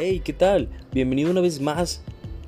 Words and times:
Hey, 0.00 0.22
¿qué 0.24 0.32
tal? 0.32 0.68
Bienvenido 0.92 1.32
una 1.32 1.40
vez 1.40 1.60
más. 1.60 2.02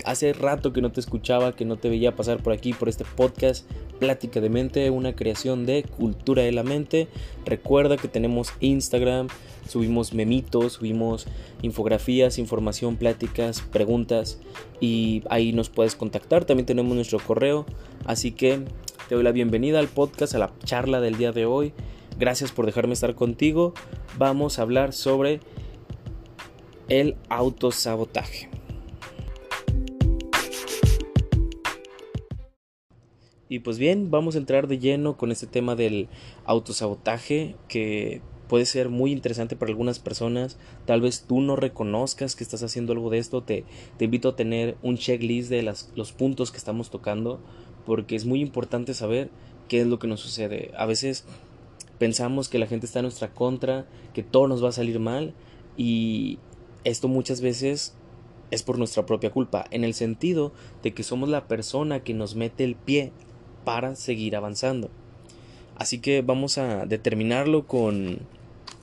Hace 0.05 0.33
rato 0.33 0.73
que 0.73 0.81
no 0.81 0.93
te 0.93 1.01
escuchaba, 1.01 1.57
que 1.57 1.65
no 1.65 1.79
te 1.79 1.89
veía 1.89 2.15
pasar 2.15 2.41
por 2.41 2.53
aquí, 2.53 2.73
por 2.73 2.89
este 2.89 3.05
podcast 3.05 3.69
Plática 3.99 4.41
de 4.41 4.49
Mente, 4.49 4.89
una 4.91 5.17
creación 5.17 5.67
de 5.67 5.83
Cultura 5.83 6.45
de 6.45 6.53
la 6.53 6.63
Mente. 6.63 7.09
Recuerda 7.45 7.97
que 7.97 8.07
tenemos 8.07 8.53
Instagram, 8.61 9.27
subimos 9.69 10.15
memitos, 10.15 10.75
subimos 10.75 11.27
infografías, 11.61 12.39
información, 12.39 12.95
pláticas, 12.95 13.63
preguntas 13.63 14.39
y 14.79 15.25
ahí 15.29 15.53
nos 15.53 15.71
puedes 15.71 15.97
contactar. 15.97 16.45
También 16.45 16.67
tenemos 16.67 16.95
nuestro 16.95 17.19
correo, 17.19 17.67
así 18.05 18.31
que 18.31 18.61
te 19.09 19.17
doy 19.17 19.25
la 19.25 19.33
bienvenida 19.33 19.81
al 19.81 19.89
podcast, 19.89 20.37
a 20.37 20.39
la 20.39 20.53
charla 20.63 21.01
del 21.01 21.19
día 21.19 21.33
de 21.33 21.47
hoy. 21.47 21.73
Gracias 22.17 22.53
por 22.53 22.67
dejarme 22.67 22.93
estar 22.93 23.17
contigo. 23.17 23.75
Vamos 24.19 24.61
a 24.61 24.63
hablar 24.63 24.93
sobre 24.93 25.41
el 26.91 27.17
autosabotaje. 27.29 28.51
Y 33.49 33.61
pues 33.61 33.79
bien, 33.79 34.11
vamos 34.11 34.35
a 34.35 34.39
entrar 34.39 34.69
de 34.69 34.79
lleno 34.79 35.17
con 35.17 35.33
este 35.33 35.47
tema 35.47 35.75
del 35.75 36.09
autosabotaje 36.45 37.57
que 37.69 38.21
puede 38.49 38.67
ser 38.67 38.89
muy 38.89 39.13
interesante 39.13 39.57
para 39.57 39.71
algunas 39.71 39.99
personas. 40.01 40.59
Tal 40.85 41.01
vez 41.01 41.23
tú 41.27 41.41
no 41.41 41.57
reconozcas 41.57 42.37
que 42.37 42.45
estás 42.45 42.63
haciendo 42.63 42.93
algo 42.93 43.11
de 43.11 43.19
esto. 43.19 43.43
Te, 43.43 43.65
invito 43.99 44.29
a 44.29 44.37
tener 44.37 44.77
un 44.83 44.99
checklist 44.99 45.49
de 45.49 45.63
las, 45.63 45.93
los 45.95 46.13
puntos 46.13 46.51
que 46.51 46.59
estamos 46.59 46.91
tocando 46.91 47.41
porque 47.87 48.15
es 48.17 48.25
muy 48.25 48.41
importante 48.41 48.95
saber 48.95 49.31
qué 49.69 49.81
es 49.81 49.87
lo 49.87 49.99
que 50.01 50.09
nos 50.09 50.21
sucede. 50.21 50.73
A 50.77 50.87
veces 50.87 51.25
pensamos 51.99 52.49
que 52.49 52.59
la 52.59 52.67
gente 52.67 52.87
está 52.87 52.99
en 52.99 53.05
nuestra 53.05 53.33
contra, 53.33 53.87
que 54.13 54.25
todo 54.25 54.49
nos 54.49 54.63
va 54.63 54.69
a 54.69 54.73
salir 54.73 54.99
mal 54.99 55.35
y 55.77 56.39
esto 56.85 57.09
muchas 57.09 57.41
veces 57.41 57.95
es 58.51 58.63
por 58.63 58.79
nuestra 58.79 59.07
propia 59.07 59.31
culpa, 59.31 59.65
en 59.71 59.85
el 59.85 59.95
sentido 59.95 60.53
de 60.83 60.93
que 60.93 61.03
somos 61.03 61.29
la 61.29 61.47
persona 61.47 62.01
que 62.01 62.15
nos 62.15 62.35
mete 62.35 62.65
el 62.65 62.75
pie 62.75 63.13
para 63.65 63.95
seguir 63.95 64.37
avanzando. 64.37 64.91
Así 65.77 65.99
que 65.99 66.23
vamos 66.23 66.59
a 66.59 66.85
determinarlo 66.87 67.67
con, 67.67 68.19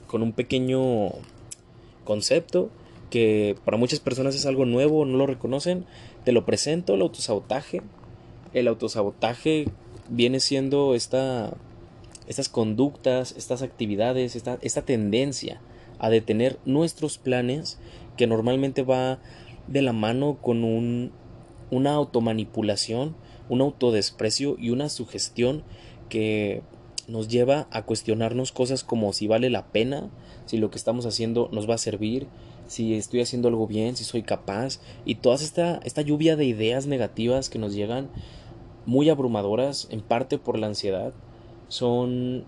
con 0.06 0.22
un 0.22 0.32
pequeño 0.32 1.10
concepto 2.04 2.70
que 3.10 3.56
para 3.64 3.76
muchas 3.76 4.00
personas 4.00 4.34
es 4.34 4.46
algo 4.46 4.64
nuevo, 4.64 5.04
no 5.04 5.16
lo 5.16 5.26
reconocen. 5.26 5.86
Te 6.24 6.32
lo 6.32 6.44
presento, 6.44 6.94
el 6.94 7.02
autosabotaje. 7.02 7.82
El 8.52 8.68
autosabotaje 8.68 9.66
viene 10.08 10.40
siendo 10.40 10.94
esta, 10.94 11.54
estas 12.26 12.48
conductas, 12.48 13.34
estas 13.36 13.62
actividades, 13.62 14.36
esta, 14.36 14.58
esta 14.62 14.82
tendencia 14.82 15.60
a 15.98 16.10
detener 16.10 16.58
nuestros 16.64 17.18
planes 17.18 17.78
que 18.16 18.26
normalmente 18.26 18.82
va 18.82 19.18
de 19.66 19.82
la 19.82 19.92
mano 19.92 20.38
con 20.40 20.64
un, 20.64 21.12
una 21.70 21.92
automanipulación, 21.94 23.16
un 23.48 23.60
autodesprecio 23.60 24.56
y 24.58 24.70
una 24.70 24.88
sugestión 24.88 25.62
que 26.08 26.62
nos 27.06 27.28
lleva 27.28 27.68
a 27.70 27.82
cuestionarnos 27.82 28.52
cosas 28.52 28.84
como 28.84 29.12
si 29.12 29.26
vale 29.26 29.50
la 29.50 29.66
pena, 29.66 30.10
si 30.46 30.58
lo 30.58 30.70
que 30.70 30.78
estamos 30.78 31.06
haciendo 31.06 31.48
nos 31.52 31.68
va 31.68 31.74
a 31.74 31.78
servir, 31.78 32.26
si 32.66 32.94
estoy 32.94 33.22
haciendo 33.22 33.48
algo 33.48 33.66
bien, 33.66 33.96
si 33.96 34.04
soy 34.04 34.22
capaz 34.22 34.80
y 35.06 35.16
toda 35.16 35.36
esta, 35.36 35.80
esta 35.84 36.02
lluvia 36.02 36.36
de 36.36 36.44
ideas 36.44 36.86
negativas 36.86 37.48
que 37.48 37.58
nos 37.58 37.74
llegan 37.74 38.10
muy 38.84 39.08
abrumadoras 39.08 39.88
en 39.90 40.00
parte 40.00 40.38
por 40.38 40.58
la 40.58 40.66
ansiedad 40.66 41.12
son 41.68 42.44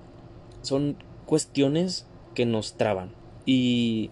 son 0.62 0.96
cuestiones 1.26 2.06
que 2.34 2.44
nos 2.44 2.74
traban 2.74 3.19
y 3.52 4.10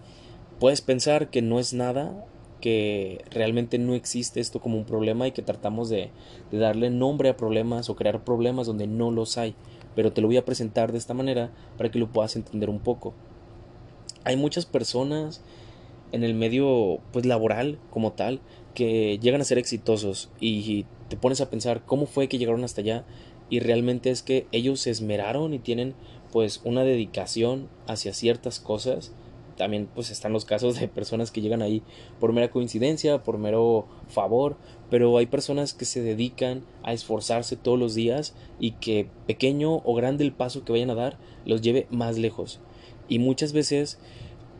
puedes 0.59 0.81
pensar 0.81 1.29
que 1.29 1.41
no 1.41 1.61
es 1.61 1.73
nada, 1.73 2.25
que 2.59 3.23
realmente 3.31 3.77
no 3.77 3.93
existe 3.93 4.41
esto 4.41 4.59
como 4.59 4.77
un 4.77 4.83
problema 4.83 5.29
y 5.29 5.31
que 5.31 5.41
tratamos 5.41 5.87
de, 5.87 6.09
darle 6.51 6.89
nombre 6.89 7.29
a 7.29 7.37
problemas 7.37 7.89
o 7.89 7.95
crear 7.95 8.25
problemas 8.25 8.67
donde 8.67 8.85
no 8.85 9.11
los 9.11 9.37
hay. 9.37 9.55
Pero 9.95 10.11
te 10.11 10.19
lo 10.19 10.27
voy 10.27 10.35
a 10.35 10.43
presentar 10.43 10.91
de 10.91 10.97
esta 10.97 11.13
manera 11.13 11.53
para 11.77 11.89
que 11.89 11.99
lo 11.99 12.11
puedas 12.11 12.35
entender 12.35 12.69
un 12.69 12.79
poco. 12.79 13.13
Hay 14.25 14.35
muchas 14.35 14.65
personas 14.65 15.41
en 16.11 16.25
el 16.25 16.33
medio 16.33 16.99
pues 17.13 17.25
laboral 17.25 17.79
como 17.91 18.11
tal 18.11 18.41
que 18.73 19.19
llegan 19.19 19.39
a 19.39 19.45
ser 19.45 19.57
exitosos 19.57 20.29
y 20.41 20.85
te 21.07 21.15
pones 21.15 21.39
a 21.39 21.49
pensar 21.49 21.85
cómo 21.85 22.07
fue 22.07 22.27
que 22.27 22.39
llegaron 22.39 22.65
hasta 22.65 22.81
allá 22.81 23.05
y 23.49 23.61
realmente 23.61 24.09
es 24.09 24.21
que 24.21 24.47
ellos 24.51 24.81
se 24.81 24.89
esmeraron 24.89 25.53
y 25.53 25.59
tienen 25.59 25.95
pues 26.33 26.59
una 26.65 26.83
dedicación 26.83 27.69
hacia 27.87 28.13
ciertas 28.13 28.59
cosas 28.59 29.13
también 29.59 29.89
pues 29.93 30.09
están 30.09 30.31
los 30.31 30.45
casos 30.45 30.79
de 30.79 30.87
personas 30.87 31.31
que 31.31 31.41
llegan 31.41 31.61
ahí 31.61 31.83
por 32.21 32.31
mera 32.31 32.49
coincidencia, 32.49 33.23
por 33.23 33.37
mero 33.37 33.87
favor, 34.07 34.55
pero 34.89 35.17
hay 35.17 35.25
personas 35.25 35.73
que 35.73 35.83
se 35.83 36.01
dedican 36.01 36.63
a 36.81 36.93
esforzarse 36.93 37.57
todos 37.57 37.77
los 37.77 37.93
días 37.93 38.35
y 38.57 38.71
que 38.71 39.09
pequeño 39.27 39.81
o 39.83 39.93
grande 39.95 40.23
el 40.23 40.31
paso 40.31 40.63
que 40.63 40.71
vayan 40.71 40.91
a 40.91 40.95
dar 40.95 41.17
los 41.45 41.59
lleve 41.59 41.87
más 41.89 42.17
lejos. 42.17 42.61
Y 43.09 43.19
muchas 43.19 43.51
veces 43.51 43.99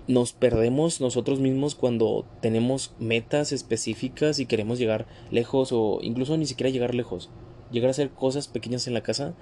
nos 0.10 0.34
perdemos 0.34 1.00
nosotros 1.00 1.40
mismos 1.40 1.76
cuando 1.76 2.26
tenemos 2.42 2.92
metas 3.00 3.54
específicas 3.54 4.40
y 4.40 4.48
queremos 4.48 4.80
llegar 4.80 5.08
lejos 5.32 5.72
o 5.72 6.00
incluso 6.02 6.36
ni 6.36 6.46
siquiera 6.46 6.72
llegar 6.72 6.94
lejos, 6.94 7.30
llegar 7.72 7.88
a 7.88 7.92
hacer 7.92 8.10
cosas 8.10 8.50
pequeñas 8.50 8.86
en 8.86 8.96
la 8.96 9.04
casa 9.04 9.34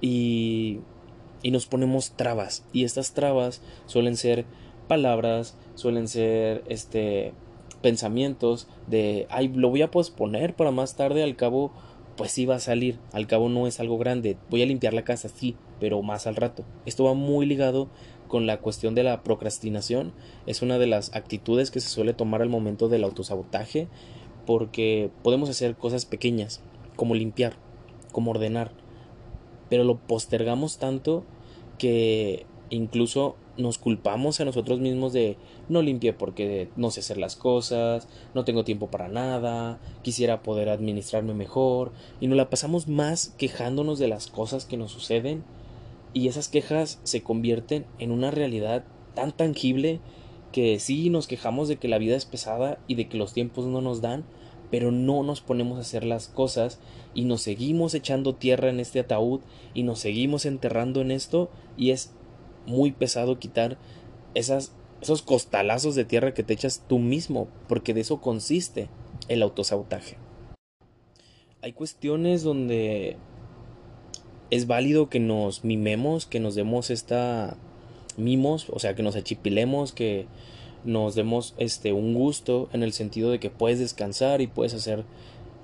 y 0.00 0.80
y 1.42 1.52
nos 1.52 1.66
ponemos 1.66 2.12
trabas 2.16 2.64
y 2.72 2.82
estas 2.82 3.12
trabas 3.12 3.60
suelen 3.86 4.16
ser 4.16 4.46
palabras, 4.86 5.56
suelen 5.74 6.08
ser 6.08 6.64
este 6.68 7.32
pensamientos 7.82 8.66
de 8.86 9.26
ay 9.30 9.48
lo 9.48 9.68
voy 9.68 9.82
a 9.82 9.90
posponer 9.90 10.56
para 10.56 10.70
más 10.70 10.96
tarde 10.96 11.22
al 11.22 11.36
cabo 11.36 11.70
pues 12.16 12.32
sí 12.32 12.46
va 12.46 12.56
a 12.56 12.60
salir 12.60 12.98
al 13.12 13.26
cabo 13.26 13.48
no 13.48 13.66
es 13.66 13.80
algo 13.80 13.98
grande 13.98 14.36
voy 14.50 14.62
a 14.62 14.66
limpiar 14.66 14.94
la 14.94 15.04
casa 15.04 15.28
sí 15.28 15.56
pero 15.78 16.02
más 16.02 16.26
al 16.26 16.36
rato 16.36 16.64
esto 16.86 17.04
va 17.04 17.14
muy 17.14 17.46
ligado 17.46 17.88
con 18.28 18.46
la 18.46 18.58
cuestión 18.58 18.94
de 18.94 19.04
la 19.04 19.22
procrastinación 19.22 20.12
es 20.46 20.62
una 20.62 20.78
de 20.78 20.86
las 20.86 21.14
actitudes 21.14 21.70
que 21.70 21.80
se 21.80 21.88
suele 21.88 22.14
tomar 22.14 22.42
al 22.42 22.48
momento 22.48 22.88
del 22.88 23.04
autosabotaje 23.04 23.88
porque 24.46 25.10
podemos 25.22 25.50
hacer 25.50 25.76
cosas 25.76 26.06
pequeñas 26.06 26.62
como 26.96 27.14
limpiar 27.14 27.54
como 28.10 28.32
ordenar 28.32 28.72
pero 29.68 29.84
lo 29.84 29.98
postergamos 29.98 30.78
tanto 30.78 31.24
que 31.78 32.46
incluso 32.70 33.36
nos 33.58 33.78
culpamos 33.78 34.40
a 34.40 34.44
nosotros 34.44 34.80
mismos 34.80 35.12
de 35.12 35.36
no 35.68 35.82
limpié 35.82 36.12
porque 36.12 36.68
no 36.76 36.90
sé 36.90 37.00
hacer 37.00 37.18
las 37.18 37.36
cosas, 37.36 38.08
no 38.34 38.44
tengo 38.44 38.64
tiempo 38.64 38.90
para 38.90 39.08
nada, 39.08 39.78
quisiera 40.02 40.42
poder 40.42 40.68
administrarme 40.68 41.34
mejor 41.34 41.92
y 42.20 42.26
nos 42.26 42.36
la 42.36 42.50
pasamos 42.50 42.88
más 42.88 43.34
quejándonos 43.38 43.98
de 43.98 44.08
las 44.08 44.26
cosas 44.26 44.64
que 44.64 44.76
nos 44.76 44.92
suceden 44.92 45.44
y 46.12 46.28
esas 46.28 46.48
quejas 46.48 47.00
se 47.04 47.22
convierten 47.22 47.84
en 47.98 48.10
una 48.10 48.30
realidad 48.30 48.84
tan 49.14 49.32
tangible 49.32 50.00
que 50.52 50.78
sí 50.78 51.10
nos 51.10 51.26
quejamos 51.26 51.68
de 51.68 51.76
que 51.76 51.88
la 51.88 51.98
vida 51.98 52.16
es 52.16 52.24
pesada 52.24 52.78
y 52.86 52.94
de 52.94 53.08
que 53.08 53.18
los 53.18 53.34
tiempos 53.34 53.66
no 53.66 53.82
nos 53.82 54.00
dan, 54.00 54.24
pero 54.70 54.90
no 54.90 55.22
nos 55.22 55.40
ponemos 55.40 55.78
a 55.78 55.82
hacer 55.82 56.04
las 56.04 56.28
cosas 56.28 56.78
y 57.14 57.24
nos 57.24 57.42
seguimos 57.42 57.94
echando 57.94 58.34
tierra 58.34 58.70
en 58.70 58.80
este 58.80 59.00
ataúd 59.00 59.40
y 59.74 59.82
nos 59.82 59.98
seguimos 59.98 60.46
enterrando 60.46 61.00
en 61.00 61.10
esto 61.10 61.50
y 61.76 61.90
es 61.90 62.12
muy 62.66 62.92
pesado 62.92 63.38
quitar 63.38 63.78
esas, 64.34 64.74
esos 65.00 65.22
costalazos 65.22 65.94
de 65.94 66.04
tierra 66.04 66.34
que 66.34 66.42
te 66.42 66.54
echas 66.54 66.84
tú 66.88 66.98
mismo, 66.98 67.48
porque 67.68 67.94
de 67.94 68.02
eso 68.02 68.20
consiste 68.20 68.88
el 69.28 69.42
autosabotaje. 69.42 70.18
Hay 71.62 71.72
cuestiones 71.72 72.42
donde 72.42 73.16
es 74.50 74.66
válido 74.66 75.08
que 75.08 75.20
nos 75.20 75.64
mimemos, 75.64 76.26
que 76.26 76.40
nos 76.40 76.54
demos 76.54 76.90
esta 76.90 77.56
mimos, 78.16 78.66
o 78.70 78.78
sea, 78.78 78.94
que 78.94 79.02
nos 79.02 79.16
achipilemos, 79.16 79.92
que 79.92 80.26
nos 80.84 81.14
demos 81.14 81.54
este 81.58 81.92
un 81.92 82.14
gusto 82.14 82.68
en 82.72 82.82
el 82.82 82.92
sentido 82.92 83.30
de 83.30 83.40
que 83.40 83.50
puedes 83.50 83.78
descansar 83.78 84.40
y 84.40 84.46
puedes 84.46 84.74
hacer 84.74 85.04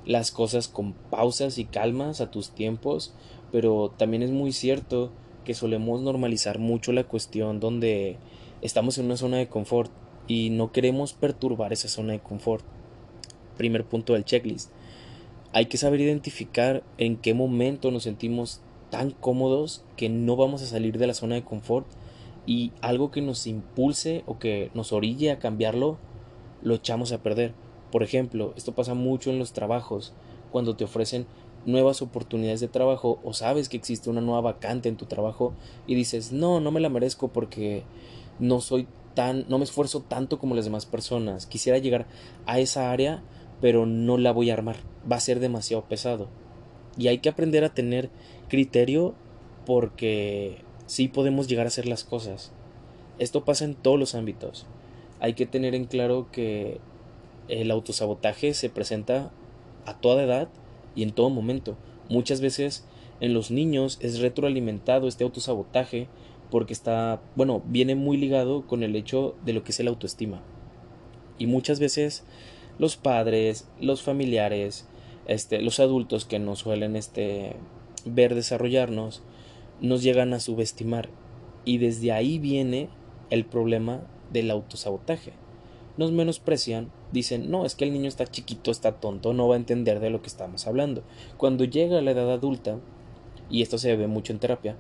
las 0.05 0.33
cosas 0.33 0.69
con 0.69 0.93
pausas 0.93 1.59
y 1.59 1.65
calmas 1.65 2.21
a 2.21 2.31
tus 2.31 2.51
tiempos, 2.51 3.15
pero 3.53 3.93
también 3.97 4.23
es 4.23 4.31
muy 4.31 4.53
cierto 4.53 5.13
que 5.45 5.55
solemos 5.55 6.01
normalizar 6.01 6.59
mucho 6.59 6.93
la 6.93 7.05
cuestión 7.05 7.61
donde 7.61 8.19
estamos 8.61 8.99
en 8.99 9.07
una 9.07 9.17
zona 9.17 9.39
de 9.39 9.49
confort 9.49 9.91
y 10.27 10.51
no 10.51 10.73
queremos 10.73 11.13
perturbar 11.13 11.73
esa 11.73 11.89
zona 11.89 12.13
de 12.13 12.21
confort. 12.21 12.65
Primer 13.57 13.85
punto 13.85 14.15
del 14.15 14.25
checklist. 14.25 14.71
Hay 15.53 15.67
que 15.67 15.77
saber 15.77 16.01
identificar 16.01 16.83
en 16.97 17.17
qué 17.17 17.35
momento 17.35 17.91
nos 17.91 18.05
sentimos 18.05 18.61
tan 18.91 19.11
cómodos 19.11 19.85
que 19.97 20.09
no 20.09 20.37
vamos 20.37 20.63
a 20.63 20.67
salir 20.67 20.99
de 20.99 21.07
la 21.07 21.15
zona 21.15 21.35
de 21.35 21.45
confort 21.45 21.87
y 22.47 22.73
algo 22.81 23.11
que 23.11 23.23
nos 23.23 23.47
impulse 23.47 24.23
o 24.27 24.39
que 24.39 24.71
nos 24.75 24.93
orille 24.93 25.31
a 25.31 25.39
cambiarlo, 25.39 25.99
lo 26.63 26.75
echamos 26.75 27.13
a 27.13 27.23
perder. 27.23 27.55
Por 27.91 28.03
ejemplo, 28.03 28.53
esto 28.57 28.73
pasa 28.75 28.95
mucho 28.95 29.31
en 29.31 29.39
los 29.39 29.53
trabajos, 29.53 30.13
cuando 30.51 30.77
te 30.77 30.85
ofrecen 30.85 31.27
nuevas 31.67 32.03
oportunidades 32.03 32.61
de 32.61 32.69
trabajo 32.69 33.21
o 33.23 33.33
sabes 33.33 33.69
que 33.69 33.77
existe 33.77 34.11
una 34.11 34.21
nueva 34.21 34.41
vacante 34.41 34.89
en 34.89 34.97
tu 34.97 35.07
trabajo 35.07 35.55
y 35.87 35.95
dices, 35.95 36.33
no, 36.33 36.61
no 36.61 36.71
me 36.71 36.81
la 36.81 36.89
merezco 36.89 37.29
porque 37.29 37.85
no 38.39 38.61
soy 38.61 38.87
tan, 39.15 39.47
no 39.49 39.59
me 39.59 39.65
esfuerzo 39.65 40.01
tanto 40.01 40.39
como 40.39 40.55
las 40.55 40.65
demás 40.65 40.87
personas. 40.87 41.47
Quisiera 41.47 41.79
llegar 41.79 42.07
a 42.47 42.59
esa 42.59 42.91
área, 42.91 43.23
pero 43.61 43.87
no 43.87 44.19
la 44.19 44.33
voy 44.33 44.51
a 44.51 44.55
armar. 44.55 44.77
Va 45.11 45.17
a 45.17 45.21
ser 45.21 45.41
demasiado 45.41 45.85
pesado. 45.85 46.29
Y 46.99 47.09
hay 47.09 47.19
que 47.19 47.29
aprender 47.29 47.65
a 47.65 47.75
tener 47.75 48.11
criterio 48.49 49.15
porque 49.65 50.59
sí 50.87 51.09
podemos 51.09 51.49
llegar 51.49 51.67
a 51.67 51.69
hacer 51.69 51.87
las 51.87 52.05
cosas. 52.05 52.53
Esto 53.19 53.45
pasa 53.45 53.65
en 53.65 53.75
todos 53.75 53.99
los 53.99 54.15
ámbitos. 54.15 54.67
Hay 55.21 55.35
que 55.35 55.47
tener 55.47 55.75
en 55.75 55.85
claro 55.85 56.29
que 56.33 56.81
el 57.49 57.71
autosabotaje 57.71 58.55
se 58.55 58.71
presenta 58.71 59.31
a 59.87 59.99
toda 59.99 60.23
edad 60.23 60.49
y 60.95 61.03
en 61.03 61.13
todo 61.13 61.31
momento. 61.31 61.77
Muchas 62.09 62.41
veces 62.41 62.87
en 63.21 63.35
los 63.35 63.51
niños 63.51 63.99
es 64.01 64.21
retroalimentado 64.21 65.09
este 65.09 65.25
autosabotaje 65.25 66.09
porque 66.51 66.73
está, 66.73 67.23
bueno, 67.35 67.63
viene 67.67 67.95
muy 67.95 68.17
ligado 68.17 68.67
con 68.67 68.83
el 68.83 68.95
hecho 68.97 69.35
de 69.45 69.53
lo 69.53 69.65
que 69.65 69.73
es 69.73 69.81
el 69.81 69.89
autoestima. 69.89 70.43
Y 71.39 71.47
muchas 71.47 71.81
veces 71.81 72.25
los 72.79 72.97
padres, 72.97 73.69
los 73.81 74.03
familiares, 74.03 74.87
este, 75.27 75.63
los 75.63 75.81
adultos 75.81 76.25
que 76.25 76.39
nos 76.39 76.59
suelen 76.59 76.97
este, 76.97 77.57
ver 78.05 78.35
desarrollarnos, 78.35 79.23
nos 79.81 80.03
llegan 80.03 80.35
a 80.35 80.41
subestimar. 80.41 81.09
Y 81.65 81.79
desde 81.79 82.13
ahí 82.13 82.39
viene 82.39 82.89
el 83.31 83.45
problema 83.45 84.03
del 84.33 84.51
autosabotaje. 84.51 85.33
Nos 85.97 86.13
menosprecian, 86.13 86.91
dicen, 87.13 87.51
no, 87.51 87.65
es 87.65 87.75
que 87.75 87.85
el 87.85 87.93
niño 87.93 88.09
está 88.09 88.27
chiquito, 88.27 88.71
está 88.71 88.93
tonto, 88.93 89.33
no 89.33 89.49
va 89.49 89.55
a 89.55 89.59
entender 89.59 90.01
de 90.01 90.11
lo 90.11 90.23
que 90.23 90.29
estamos 90.29 90.67
hablando. 90.67 91.03
Cuando 91.37 91.65
llega 91.65 91.99
a 91.99 92.03
la 92.03 92.11
edad 92.11 92.33
adulta, 92.33 92.79
y 93.51 93.63
esto 93.63 93.79
se 93.79 93.95
ve 93.97 94.07
mucho 94.07 94.33
en 94.33 94.39
terapia, 94.39 94.77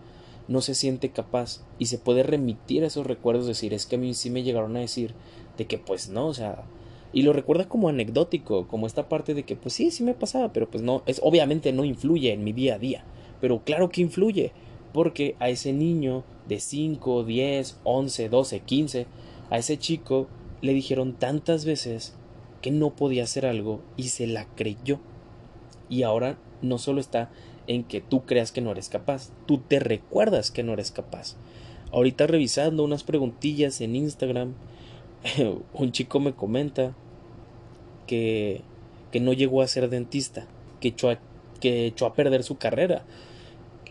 no 0.48 0.60
se 0.60 0.74
siente 0.74 1.10
capaz 1.10 1.62
y 1.78 1.86
se 1.86 1.98
puede 1.98 2.22
remitir 2.22 2.82
a 2.82 2.86
esos 2.86 3.06
recuerdos, 3.06 3.46
decir, 3.46 3.74
es 3.74 3.86
que 3.86 3.96
a 3.96 3.98
mí 3.98 4.14
sí 4.14 4.30
me 4.30 4.42
llegaron 4.42 4.76
a 4.76 4.80
decir 4.80 5.14
de 5.56 5.66
que 5.66 5.78
pues 5.78 6.08
no, 6.08 6.26
o 6.26 6.34
sea, 6.34 6.64
y 7.12 7.22
lo 7.22 7.32
recuerda 7.32 7.68
como 7.68 7.88
anecdótico, 7.88 8.66
como 8.66 8.86
esta 8.86 9.08
parte 9.08 9.34
de 9.34 9.44
que 9.44 9.56
pues 9.56 9.74
sí, 9.74 9.90
sí 9.90 10.02
me 10.02 10.14
pasaba, 10.14 10.52
pero 10.52 10.68
pues 10.70 10.82
no, 10.82 11.02
es 11.06 11.20
obviamente 11.22 11.72
no 11.72 11.84
influye 11.84 12.32
en 12.32 12.44
mi 12.44 12.52
día 12.52 12.76
a 12.76 12.78
día, 12.78 13.04
pero 13.40 13.62
claro 13.62 13.90
que 13.90 14.00
influye, 14.00 14.52
porque 14.92 15.36
a 15.38 15.48
ese 15.48 15.72
niño 15.72 16.24
de 16.48 16.60
5, 16.60 17.24
10, 17.24 17.80
11, 17.84 18.28
12, 18.28 18.60
15, 18.60 19.06
a 19.50 19.58
ese 19.58 19.78
chico 19.78 20.28
le 20.60 20.72
dijeron 20.72 21.14
tantas 21.14 21.64
veces 21.64 22.14
que 22.62 22.70
no 22.70 22.90
podía 22.90 23.24
hacer 23.24 23.44
algo 23.44 23.82
y 23.96 24.04
se 24.04 24.26
la 24.26 24.46
creyó. 24.46 25.00
Y 25.88 26.04
ahora 26.04 26.38
no 26.62 26.78
solo 26.78 27.00
está 27.00 27.30
en 27.66 27.84
que 27.84 28.00
tú 28.00 28.24
creas 28.24 28.52
que 28.52 28.60
no 28.60 28.70
eres 28.70 28.88
capaz, 28.88 29.30
tú 29.46 29.58
te 29.58 29.78
recuerdas 29.78 30.50
que 30.50 30.62
no 30.62 30.72
eres 30.72 30.90
capaz. 30.90 31.36
Ahorita 31.92 32.26
revisando 32.26 32.84
unas 32.84 33.04
preguntillas 33.04 33.80
en 33.80 33.96
Instagram, 33.96 34.54
un 35.74 35.92
chico 35.92 36.20
me 36.20 36.32
comenta 36.32 36.94
que, 38.06 38.62
que 39.10 39.20
no 39.20 39.32
llegó 39.32 39.60
a 39.60 39.68
ser 39.68 39.90
dentista, 39.90 40.46
que 40.80 40.88
echó 40.88 41.10
que 41.60 41.86
echó 41.86 42.06
a 42.06 42.14
perder 42.14 42.42
su 42.42 42.58
carrera. 42.58 43.04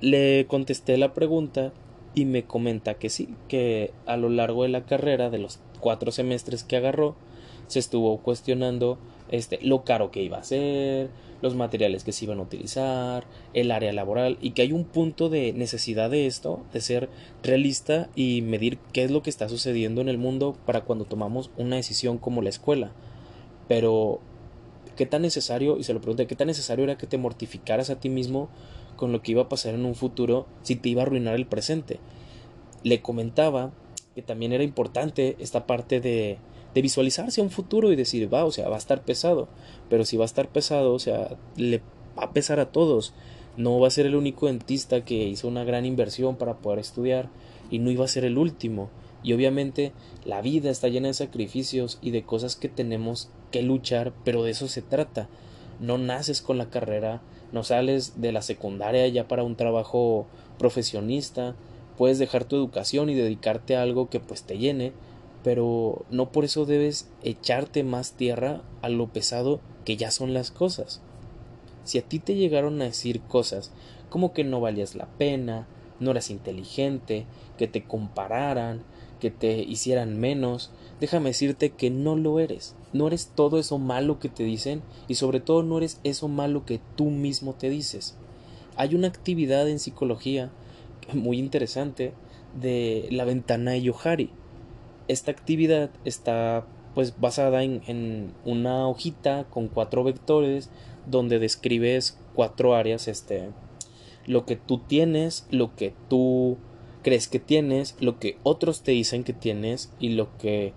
Le 0.02 0.46
contesté 0.48 0.98
la 0.98 1.14
pregunta 1.14 1.72
y 2.14 2.26
me 2.26 2.44
comenta 2.44 2.96
que 2.96 3.10
sí, 3.10 3.30
que 3.48 3.94
a 4.06 4.18
lo 4.18 4.30
largo 4.30 4.64
de 4.64 4.70
la 4.70 4.84
carrera, 4.86 5.30
de 5.30 5.38
los 5.38 5.60
cuatro 5.80 6.12
semestres 6.12 6.66
que 6.66 6.76
agarró, 6.76 7.16
se 7.72 7.80
estuvo 7.80 8.18
cuestionando 8.20 8.98
este, 9.30 9.60
lo 9.62 9.84
caro 9.84 10.12
que 10.12 10.22
iba 10.22 10.38
a 10.38 10.44
ser, 10.44 11.10
los 11.42 11.56
materiales 11.56 12.04
que 12.04 12.12
se 12.12 12.26
iban 12.26 12.40
a 12.40 12.44
utilizar, 12.44 13.26
el 13.54 13.72
área 13.72 13.94
laboral 13.94 14.38
y 14.42 14.52
que 14.52 14.62
hay 14.62 14.74
un 14.74 14.86
punto 14.86 15.30
de 15.30 15.54
necesidad 15.54 16.10
de 16.10 16.28
esto, 16.28 16.62
de 16.74 16.82
ser 16.82 17.10
realista 17.44 18.10
y 18.16 18.42
medir 18.42 18.78
qué 18.94 19.04
es 19.04 19.12
lo 19.12 19.24
que 19.24 19.30
está 19.30 19.50
sucediendo 19.50 20.02
en 20.02 20.10
el 20.10 20.18
mundo 20.18 20.56
para 20.66 20.82
cuando 20.82 21.06
tomamos 21.06 21.50
una 21.58 21.78
decisión 21.78 22.18
como 22.18 22.42
la 22.42 22.50
escuela. 22.50 22.92
Pero, 23.68 24.20
¿qué 24.96 25.06
tan 25.06 25.22
necesario, 25.22 25.78
y 25.78 25.84
se 25.84 25.94
lo 25.94 26.02
pregunté, 26.02 26.28
qué 26.28 26.36
tan 26.36 26.48
necesario 26.48 26.84
era 26.84 26.98
que 26.98 27.08
te 27.08 27.18
mortificaras 27.18 27.90
a 27.90 28.00
ti 28.00 28.10
mismo 28.10 28.50
con 28.98 29.12
lo 29.12 29.22
que 29.22 29.32
iba 29.32 29.44
a 29.44 29.50
pasar 29.50 29.74
en 29.74 29.86
un 29.86 29.96
futuro 29.96 30.46
si 30.62 30.76
te 30.76 30.90
iba 30.90 31.02
a 31.02 31.06
arruinar 31.06 31.36
el 31.36 31.48
presente? 31.48 32.00
Le 32.84 33.02
comentaba 33.02 33.72
que 34.14 34.22
también 34.22 34.52
era 34.52 34.64
importante 34.64 35.38
esta 35.40 35.66
parte 35.66 36.02
de 36.02 36.38
de 36.74 36.82
visualizarse 36.82 37.42
un 37.42 37.50
futuro 37.50 37.92
y 37.92 37.96
decir, 37.96 38.34
va, 38.34 38.46
o 38.46 38.52
sea, 38.52 38.70
va 38.70 38.76
a 38.76 38.80
estar 38.80 39.04
pesado, 39.04 39.48
pero 39.90 40.06
si 40.06 40.18
va 40.18 40.24
a 40.24 40.26
estar 40.26 40.50
pesado, 40.50 40.94
o 40.94 41.00
sea, 41.00 41.38
le 41.58 41.82
va 42.18 42.24
a 42.24 42.34
pesar 42.34 42.60
a 42.60 42.72
todos. 42.72 43.14
No 43.58 43.80
va 43.80 43.88
a 43.88 43.92
ser 43.92 44.06
el 44.06 44.16
único 44.16 44.48
dentista 44.48 45.04
que 45.04 45.28
hizo 45.28 45.48
una 45.48 45.64
gran 45.64 45.86
inversión 45.86 46.38
para 46.38 46.58
poder 46.58 46.80
estudiar 46.80 47.30
y 47.70 47.80
no 47.80 47.92
iba 47.92 48.06
a 48.06 48.10
ser 48.10 48.24
el 48.24 48.38
último. 48.38 48.90
Y 49.24 49.34
obviamente 49.34 49.92
la 50.26 50.42
vida 50.42 50.70
está 50.70 50.88
llena 50.88 51.10
de 51.10 51.14
sacrificios 51.14 52.00
y 52.02 52.12
de 52.12 52.24
cosas 52.24 52.56
que 52.56 52.70
tenemos 52.70 53.30
que 53.52 53.62
luchar, 53.62 54.14
pero 54.24 54.44
de 54.44 54.52
eso 54.52 54.68
se 54.68 54.82
trata. 54.82 55.28
No 55.80 55.98
naces 55.98 56.42
con 56.42 56.58
la 56.58 56.70
carrera, 56.70 57.22
no 57.52 57.64
sales 57.64 58.22
de 58.22 58.32
la 58.32 58.42
secundaria 58.42 59.08
ya 59.10 59.28
para 59.28 59.44
un 59.44 59.56
trabajo 59.56 60.28
profesionista, 60.58 61.56
puedes 61.98 62.20
dejar 62.20 62.46
tu 62.46 62.56
educación 62.56 63.10
y 63.10 63.16
dedicarte 63.16 63.76
a 63.76 63.82
algo 63.82 64.10
que 64.10 64.20
pues 64.20 64.44
te 64.44 64.58
llene, 64.58 64.94
pero 65.44 66.06
no 66.10 66.32
por 66.32 66.46
eso 66.46 66.66
debes 66.66 67.08
echarte 67.24 67.84
más 67.84 68.14
tierra 68.14 68.62
a 68.82 68.90
lo 68.90 69.08
pesado 69.08 69.60
que 69.86 69.98
ya 69.98 70.12
son 70.12 70.34
las 70.34 70.52
cosas. 70.52 71.02
Si 71.84 71.98
a 71.98 72.04
ti 72.04 72.20
te 72.20 72.36
llegaron 72.36 72.82
a 72.82 72.86
decir 72.86 73.22
cosas 73.22 73.72
como 74.10 74.34
que 74.34 74.44
no 74.44 74.62
valías 74.62 74.96
la 74.96 75.08
pena, 75.08 75.68
no 76.00 76.12
eras 76.12 76.30
inteligente, 76.30 77.26
que 77.58 77.68
te 77.68 77.84
compararan, 77.84 78.84
que 79.20 79.32
te 79.32 79.60
hicieran 79.60 80.20
menos, 80.20 80.72
déjame 81.00 81.30
decirte 81.30 81.72
que 81.72 81.90
no 81.90 82.16
lo 82.16 82.40
eres. 82.40 82.76
No 82.94 83.08
eres 83.08 83.32
todo 83.34 83.58
eso 83.58 83.78
malo 83.78 84.20
que 84.20 84.30
te 84.30 84.44
dicen 84.44 84.82
y 85.08 85.16
sobre 85.16 85.40
todo 85.40 85.64
no 85.64 85.78
eres 85.78 86.00
eso 86.04 86.28
malo 86.28 86.66
que 86.66 86.82
tú 86.96 87.06
mismo 87.06 87.54
te 87.54 87.70
dices. 87.70 88.16
Hay 88.76 88.96
una 88.96 89.08
actividad 89.08 89.68
en 89.70 89.80
psicología 89.80 90.52
muy 91.14 91.40
interesante 91.40 92.14
de 92.60 93.08
la 93.12 93.26
ventana 93.26 93.72
de 93.72 93.82
Yohari 93.82 94.32
esta 95.08 95.32
actividad 95.32 95.90
está 96.06 96.66
pues 96.94 97.20
basada 97.20 97.64
en, 97.64 98.34
una 98.44 98.88
hojita 98.88 99.46
con 99.50 99.68
cuatro 99.68 100.04
vectores 100.04 100.70
donde 101.06 101.40
describes 101.40 102.18
cuatro 102.36 102.76
áreas 102.76 103.08
este 103.08 103.50
lo 104.26 104.46
que 104.46 104.56
tú 104.56 104.80
tienes 104.80 105.48
lo 105.52 105.76
que 105.76 105.94
tú 106.10 106.58
crees 107.02 107.28
que 107.28 107.40
tienes 107.40 107.96
lo 108.00 108.20
que 108.20 108.38
otros 108.44 108.82
te 108.82 108.92
dicen 108.92 109.24
que 109.24 109.34
tienes 109.34 109.92
y 110.00 110.10
lo 110.10 110.38
que 110.38 110.74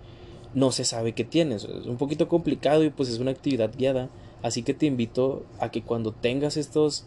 no 0.55 0.71
se 0.71 0.85
sabe 0.85 1.13
que 1.13 1.25
tienes. 1.25 1.65
Es 1.65 1.85
un 1.85 1.97
poquito 1.97 2.27
complicado 2.27 2.83
y 2.83 2.89
pues 2.89 3.09
es 3.09 3.19
una 3.19 3.31
actividad 3.31 3.71
guiada. 3.77 4.09
Así 4.41 4.63
que 4.63 4.73
te 4.73 4.87
invito 4.87 5.45
a 5.59 5.69
que 5.69 5.83
cuando 5.83 6.11
tengas 6.13 6.57
estas 6.57 7.05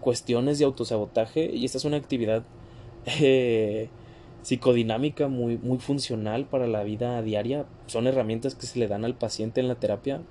cuestiones 0.00 0.58
de 0.58 0.64
autosabotaje 0.64 1.50
y 1.52 1.64
esta 1.66 1.78
es 1.78 1.84
una 1.84 1.98
actividad 1.98 2.44
eh, 3.20 3.90
psicodinámica 4.42 5.28
muy, 5.28 5.58
muy 5.58 5.78
funcional 5.78 6.46
para 6.46 6.66
la 6.66 6.82
vida 6.82 7.20
diaria, 7.22 7.66
son 7.86 8.06
herramientas 8.06 8.54
que 8.54 8.66
se 8.66 8.78
le 8.78 8.88
dan 8.88 9.04
al 9.04 9.14
paciente 9.14 9.60
en 9.60 9.68
la 9.68 9.74
terapia, 9.74 10.22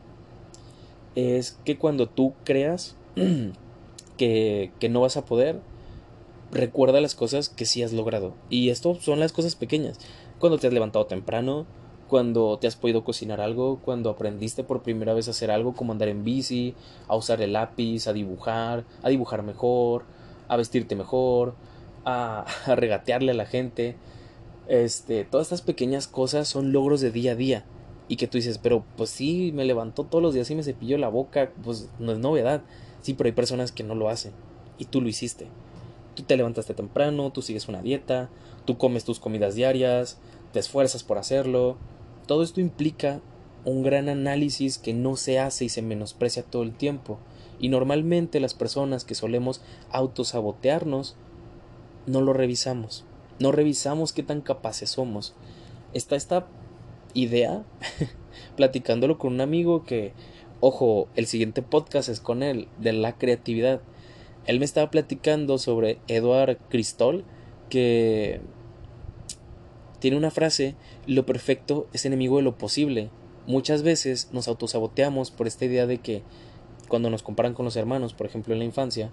es 1.15 1.59
que 1.65 1.77
cuando 1.77 2.07
tú 2.07 2.33
creas 2.43 2.95
que, 4.17 4.71
que 4.79 4.89
no 4.89 5.01
vas 5.01 5.17
a 5.17 5.25
poder, 5.25 5.59
recuerda 6.51 7.01
las 7.01 7.15
cosas 7.15 7.49
que 7.49 7.65
sí 7.65 7.83
has 7.83 7.93
logrado. 7.93 8.33
Y 8.49 8.69
esto 8.69 8.95
son 8.95 9.19
las 9.19 9.33
cosas 9.33 9.55
pequeñas. 9.55 9.99
Cuando 10.39 10.57
te 10.57 10.67
has 10.67 10.73
levantado 10.73 11.05
temprano, 11.05 11.65
cuando 12.07 12.57
te 12.57 12.67
has 12.67 12.75
podido 12.75 13.03
cocinar 13.03 13.39
algo, 13.39 13.79
cuando 13.83 14.09
aprendiste 14.09 14.63
por 14.63 14.81
primera 14.81 15.13
vez 15.13 15.27
a 15.27 15.31
hacer 15.31 15.51
algo 15.51 15.73
como 15.73 15.91
andar 15.91 16.07
en 16.07 16.23
bici, 16.23 16.73
a 17.07 17.15
usar 17.15 17.41
el 17.41 17.53
lápiz, 17.53 18.07
a 18.07 18.13
dibujar, 18.13 18.83
a 19.03 19.09
dibujar 19.09 19.43
mejor, 19.43 20.05
a 20.47 20.57
vestirte 20.57 20.95
mejor, 20.95 21.53
a, 22.09 22.45
regatearle 22.75 23.31
a 23.31 23.35
la 23.35 23.45
gente. 23.45 23.95
Este, 24.67 25.25
todas 25.25 25.47
estas 25.47 25.61
pequeñas 25.61 26.07
cosas 26.07 26.47
son 26.47 26.71
logros 26.71 27.01
de 27.01 27.11
día 27.11 27.33
a 27.33 27.35
día. 27.35 27.65
Y 28.07 28.15
que 28.15 28.27
tú 28.27 28.37
dices, 28.37 28.57
pero 28.57 28.83
pues 28.97 29.09
sí, 29.11 29.51
me 29.53 29.65
levantó 29.65 30.03
todos 30.03 30.21
los 30.21 30.33
días 30.33 30.49
y 30.49 30.55
me 30.55 30.63
cepilló 30.63 30.97
la 30.97 31.09
boca, 31.09 31.51
pues 31.63 31.89
no 31.99 32.11
es 32.11 32.19
novedad. 32.19 32.61
Sí, 33.01 33.13
pero 33.13 33.27
hay 33.27 33.33
personas 33.33 33.71
que 33.71 33.83
no 33.83 33.95
lo 33.95 34.09
hacen. 34.09 34.31
Y 34.77 34.85
tú 34.85 35.01
lo 35.01 35.09
hiciste. 35.09 35.47
Tú 36.15 36.23
te 36.23 36.35
levantaste 36.35 36.73
temprano, 36.73 37.31
tú 37.31 37.41
sigues 37.41 37.67
una 37.67 37.81
dieta, 37.81 38.29
tú 38.65 38.77
comes 38.77 39.05
tus 39.05 39.19
comidas 39.19 39.55
diarias, 39.55 40.19
te 40.51 40.59
esfuerzas 40.59 41.03
por 41.03 41.17
hacerlo. 41.17 41.77
Todo 42.25 42.43
esto 42.43 42.61
implica 42.61 43.21
un 43.65 43.83
gran 43.83 44.09
análisis 44.09 44.77
que 44.77 44.93
no 44.93 45.15
se 45.15 45.39
hace 45.39 45.65
y 45.65 45.69
se 45.69 45.81
menosprecia 45.81 46.43
todo 46.43 46.63
el 46.63 46.73
tiempo. 46.73 47.19
Y 47.59 47.69
normalmente 47.69 48.39
las 48.39 48.53
personas 48.53 49.03
que 49.03 49.15
solemos 49.15 49.61
autosabotearnos 49.91 51.15
no 52.09 52.21
lo 52.21 52.33
revisamos. 52.33 53.05
No 53.39 53.51
revisamos 53.51 54.13
qué 54.13 54.23
tan 54.23 54.41
capaces 54.41 54.89
somos. 54.89 55.35
Está 55.93 56.15
esta 56.15 56.47
idea, 57.13 57.63
platicándolo 58.57 59.17
con 59.17 59.33
un 59.33 59.41
amigo 59.41 59.83
que, 59.83 60.13
ojo, 60.59 61.07
el 61.15 61.27
siguiente 61.27 61.61
podcast 61.61 62.09
es 62.09 62.19
con 62.19 62.43
él, 62.43 62.67
de 62.79 62.93
la 62.93 63.17
creatividad. 63.17 63.81
Él 64.45 64.59
me 64.59 64.65
estaba 64.65 64.89
platicando 64.89 65.57
sobre 65.59 65.99
Eduard 66.07 66.57
Cristol, 66.69 67.23
que 67.69 68.41
tiene 69.99 70.17
una 70.17 70.31
frase, 70.31 70.75
lo 71.05 71.25
perfecto 71.25 71.87
es 71.93 72.05
enemigo 72.05 72.37
de 72.37 72.43
lo 72.43 72.57
posible. 72.57 73.09
Muchas 73.45 73.83
veces 73.83 74.29
nos 74.31 74.47
autosaboteamos 74.47 75.29
por 75.29 75.45
esta 75.45 75.65
idea 75.65 75.85
de 75.85 75.99
que 75.99 76.23
cuando 76.87 77.09
nos 77.11 77.21
comparan 77.21 77.53
con 77.53 77.65
los 77.65 77.75
hermanos, 77.75 78.13
por 78.13 78.25
ejemplo 78.25 78.53
en 78.53 78.59
la 78.59 78.65
infancia, 78.65 79.11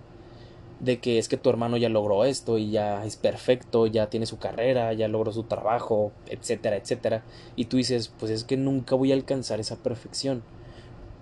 de 0.81 0.99
que 0.99 1.19
es 1.19 1.29
que 1.29 1.37
tu 1.37 1.49
hermano 1.49 1.77
ya 1.77 1.89
logró 1.89 2.25
esto 2.25 2.59
y 2.59 2.71
ya 2.71 3.05
es 3.05 3.17
perfecto, 3.17 3.87
ya 3.87 4.11
tiene 4.11 4.27
su 4.27 4.39
carrera, 4.39 4.93
ya 4.93 5.09
logró 5.09 5.33
su 5.33 5.45
trabajo, 5.45 6.13
etcétera, 6.29 6.77
etcétera. 6.77 7.25
Y 7.57 7.67
tú 7.67 7.79
dices, 7.79 8.13
pues 8.19 8.31
es 8.31 8.45
que 8.45 8.57
nunca 8.57 8.95
voy 8.95 9.13
a 9.13 9.15
alcanzar 9.15 9.61
esa 9.61 9.77
perfección. 9.77 10.43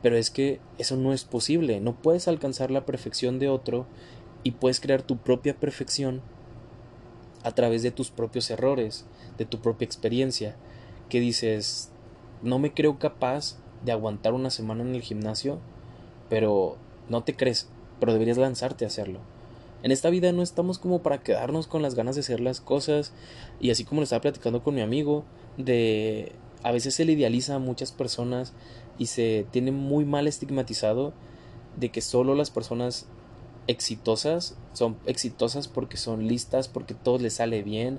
Pero 0.03 0.17
es 0.17 0.31
que 0.31 0.61
eso 0.79 0.97
no 0.97 1.13
es 1.13 1.25
posible, 1.25 1.81
no 1.81 1.95
puedes 1.95 2.29
alcanzar 2.29 2.71
la 2.71 2.85
perfección 2.85 3.39
de 3.39 3.49
otro 3.49 3.87
y 4.43 4.53
puedes 4.53 4.81
crear 4.81 5.03
tu 5.03 5.17
propia 5.17 5.55
perfección 5.55 6.21
a 7.43 7.53
través 7.53 7.83
de 7.83 7.91
tus 7.91 8.11
propios 8.11 8.51
errores, 8.51 9.07
de 9.39 9.45
tu 9.45 9.61
propia 9.61 9.87
experiencia, 9.87 10.57
que 11.09 11.21
dices, 11.21 11.91
no 12.43 12.59
me 12.59 12.75
creo 12.75 12.99
capaz 12.99 13.57
de 13.85 13.93
aguantar 13.93 14.35
una 14.35 14.51
semana 14.51 14.83
en 14.83 14.95
el 14.95 15.03
gimnasio, 15.03 15.61
pero 16.29 16.77
no 17.09 17.23
te 17.23 17.37
crees, 17.37 17.69
pero 18.01 18.13
deberías 18.13 18.39
lanzarte 18.39 18.85
a 18.85 18.89
hacerlo. 18.89 19.21
En 19.85 19.93
esta 19.93 20.09
vida 20.09 20.33
no 20.33 20.43
estamos 20.43 20.79
como 20.79 21.03
para 21.03 21.23
quedarnos 21.23 21.67
con 21.67 21.83
las 21.83 21.95
ganas 21.95 22.15
de 22.15 22.23
hacer 22.23 22.41
las 22.41 22.63
cosas 22.63 23.13
y 23.61 23.71
así 23.71 23.85
como 23.85 24.01
lo 24.01 24.05
estaba 24.05 24.23
platicando 24.23 24.63
con 24.63 24.75
mi 24.75 24.81
amigo, 24.81 25.27
de 25.59 26.33
a 26.63 26.73
veces 26.73 26.95
se 26.95 27.05
le 27.05 27.13
idealiza 27.13 27.57
a 27.57 27.59
muchas 27.59 27.93
personas 27.93 28.55
y 28.97 29.07
se 29.07 29.47
tiene 29.51 29.73
muy 29.73 30.07
mal 30.07 30.27
estigmatizado 30.27 31.13
de 31.79 31.91
que 31.91 32.01
solo 32.01 32.35
las 32.35 32.51
personas 32.51 33.09
exitosas 33.67 34.57
son 34.73 34.97
exitosas 35.05 35.69
porque 35.69 35.99
son 35.99 36.29
listas, 36.29 36.67
porque 36.67 36.95
todo 36.95 37.19
les 37.19 37.35
sale 37.35 37.63
bien, 37.63 37.99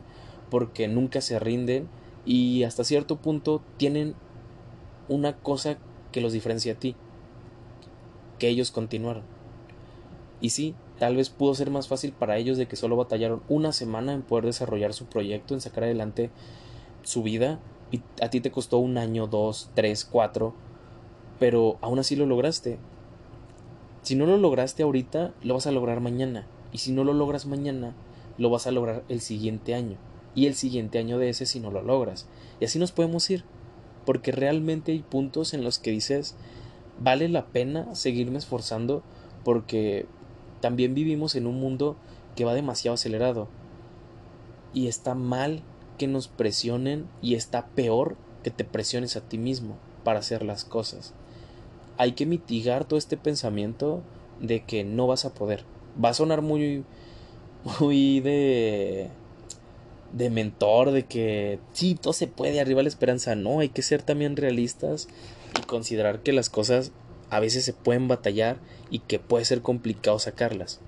porque 0.49 0.87
nunca 0.87 1.21
se 1.21 1.37
rinden 1.37 1.87
y 2.25 2.63
hasta 2.63 2.83
cierto 2.83 3.17
punto 3.17 3.61
tienen 3.77 4.15
una 5.07 5.37
cosa 5.37 5.77
que 6.11 6.21
los 6.21 6.33
diferencia 6.33 6.73
a 6.73 6.79
ti, 6.79 6.95
que 8.39 8.47
ellos 8.47 8.71
continuaron. 8.71 9.21
Y 10.41 10.49
sí, 10.49 10.73
tal 10.99 11.15
vez 11.15 11.29
pudo 11.29 11.55
ser 11.55 11.69
más 11.69 11.87
fácil 11.87 12.13
para 12.13 12.37
ellos 12.37 12.57
de 12.57 12.67
que 12.67 12.75
solo 12.75 12.95
batallaron 12.95 13.41
una 13.49 13.71
semana 13.71 14.13
en 14.13 14.21
poder 14.21 14.45
desarrollar 14.45 14.93
su 14.93 15.05
proyecto, 15.05 15.53
en 15.53 15.61
sacar 15.61 15.83
adelante 15.83 16.29
su 17.03 17.23
vida, 17.23 17.59
y 17.91 18.01
a 18.21 18.29
ti 18.29 18.41
te 18.41 18.51
costó 18.51 18.79
un 18.79 18.97
año, 18.97 19.27
dos, 19.27 19.69
tres, 19.73 20.05
cuatro, 20.05 20.53
pero 21.39 21.77
aún 21.81 21.99
así 21.99 22.15
lo 22.15 22.25
lograste. 22.25 22.79
Si 24.01 24.15
no 24.15 24.25
lo 24.25 24.37
lograste 24.37 24.83
ahorita, 24.83 25.33
lo 25.43 25.53
vas 25.53 25.67
a 25.67 25.71
lograr 25.71 25.99
mañana. 25.99 26.47
Y 26.71 26.79
si 26.79 26.91
no 26.91 27.03
lo 27.03 27.13
logras 27.13 27.45
mañana, 27.45 27.95
lo 28.37 28.49
vas 28.49 28.67
a 28.67 28.71
lograr 28.71 29.03
el 29.09 29.21
siguiente 29.21 29.73
año. 29.73 29.97
Y 30.35 30.47
el 30.47 30.55
siguiente 30.55 30.99
año 30.99 31.17
de 31.17 31.29
ese 31.29 31.45
si 31.45 31.59
no 31.59 31.71
lo 31.71 31.81
logras. 31.81 32.27
Y 32.59 32.65
así 32.65 32.79
nos 32.79 32.91
podemos 32.91 33.29
ir. 33.29 33.43
Porque 34.05 34.31
realmente 34.31 34.91
hay 34.91 34.99
puntos 34.99 35.53
en 35.53 35.63
los 35.63 35.79
que 35.79 35.91
dices, 35.91 36.35
vale 36.99 37.29
la 37.29 37.47
pena 37.47 37.95
seguirme 37.95 38.37
esforzando 38.37 39.03
porque 39.43 40.05
también 40.65 40.95
vivimos 40.95 41.35
en 41.35 41.45
un 41.45 41.59
mundo 41.59 41.95
que 42.35 42.43
va 42.43 42.55
demasiado 42.55 42.95
acelerado. 42.95 43.47
Y 44.73 44.87
está 44.87 45.13
mal 45.13 45.61
que 45.99 46.07
nos 46.07 46.27
presionen 46.27 47.07
y 47.21 47.35
está 47.35 47.67
peor 47.67 48.17
que 48.41 48.49
te 48.49 48.63
presiones 48.63 49.15
a 49.15 49.21
ti 49.21 49.37
mismo 49.37 49.77
para 50.03 50.19
hacer 50.19 50.43
las 50.43 50.65
cosas 50.65 51.13
hay 51.97 52.13
que 52.13 52.25
mitigar 52.25 52.85
todo 52.85 52.97
este 52.97 53.17
pensamiento 53.17 54.01
de 54.39 54.63
que 54.63 54.83
no 54.83 55.07
vas 55.07 55.25
a 55.25 55.33
poder. 55.33 55.63
Va 56.03 56.09
a 56.09 56.13
sonar 56.13 56.41
muy, 56.41 56.83
muy 57.79 58.19
de, 58.19 59.09
de 60.11 60.29
mentor, 60.29 60.91
de 60.91 61.03
que 61.03 61.59
sí, 61.73 61.95
todo 61.95 62.13
se 62.13 62.27
puede, 62.27 62.59
arriba 62.59 62.81
la 62.81 62.89
esperanza. 62.89 63.35
No, 63.35 63.59
hay 63.59 63.69
que 63.69 63.81
ser 63.81 64.01
también 64.01 64.35
realistas 64.35 65.07
y 65.59 65.63
considerar 65.63 66.19
que 66.19 66.33
las 66.33 66.49
cosas 66.49 66.91
a 67.29 67.39
veces 67.39 67.65
se 67.65 67.73
pueden 67.73 68.07
batallar 68.07 68.57
y 68.89 68.99
que 68.99 69.19
puede 69.19 69.45
ser 69.45 69.61
complicado 69.61 70.19
sacarlas. 70.19 70.79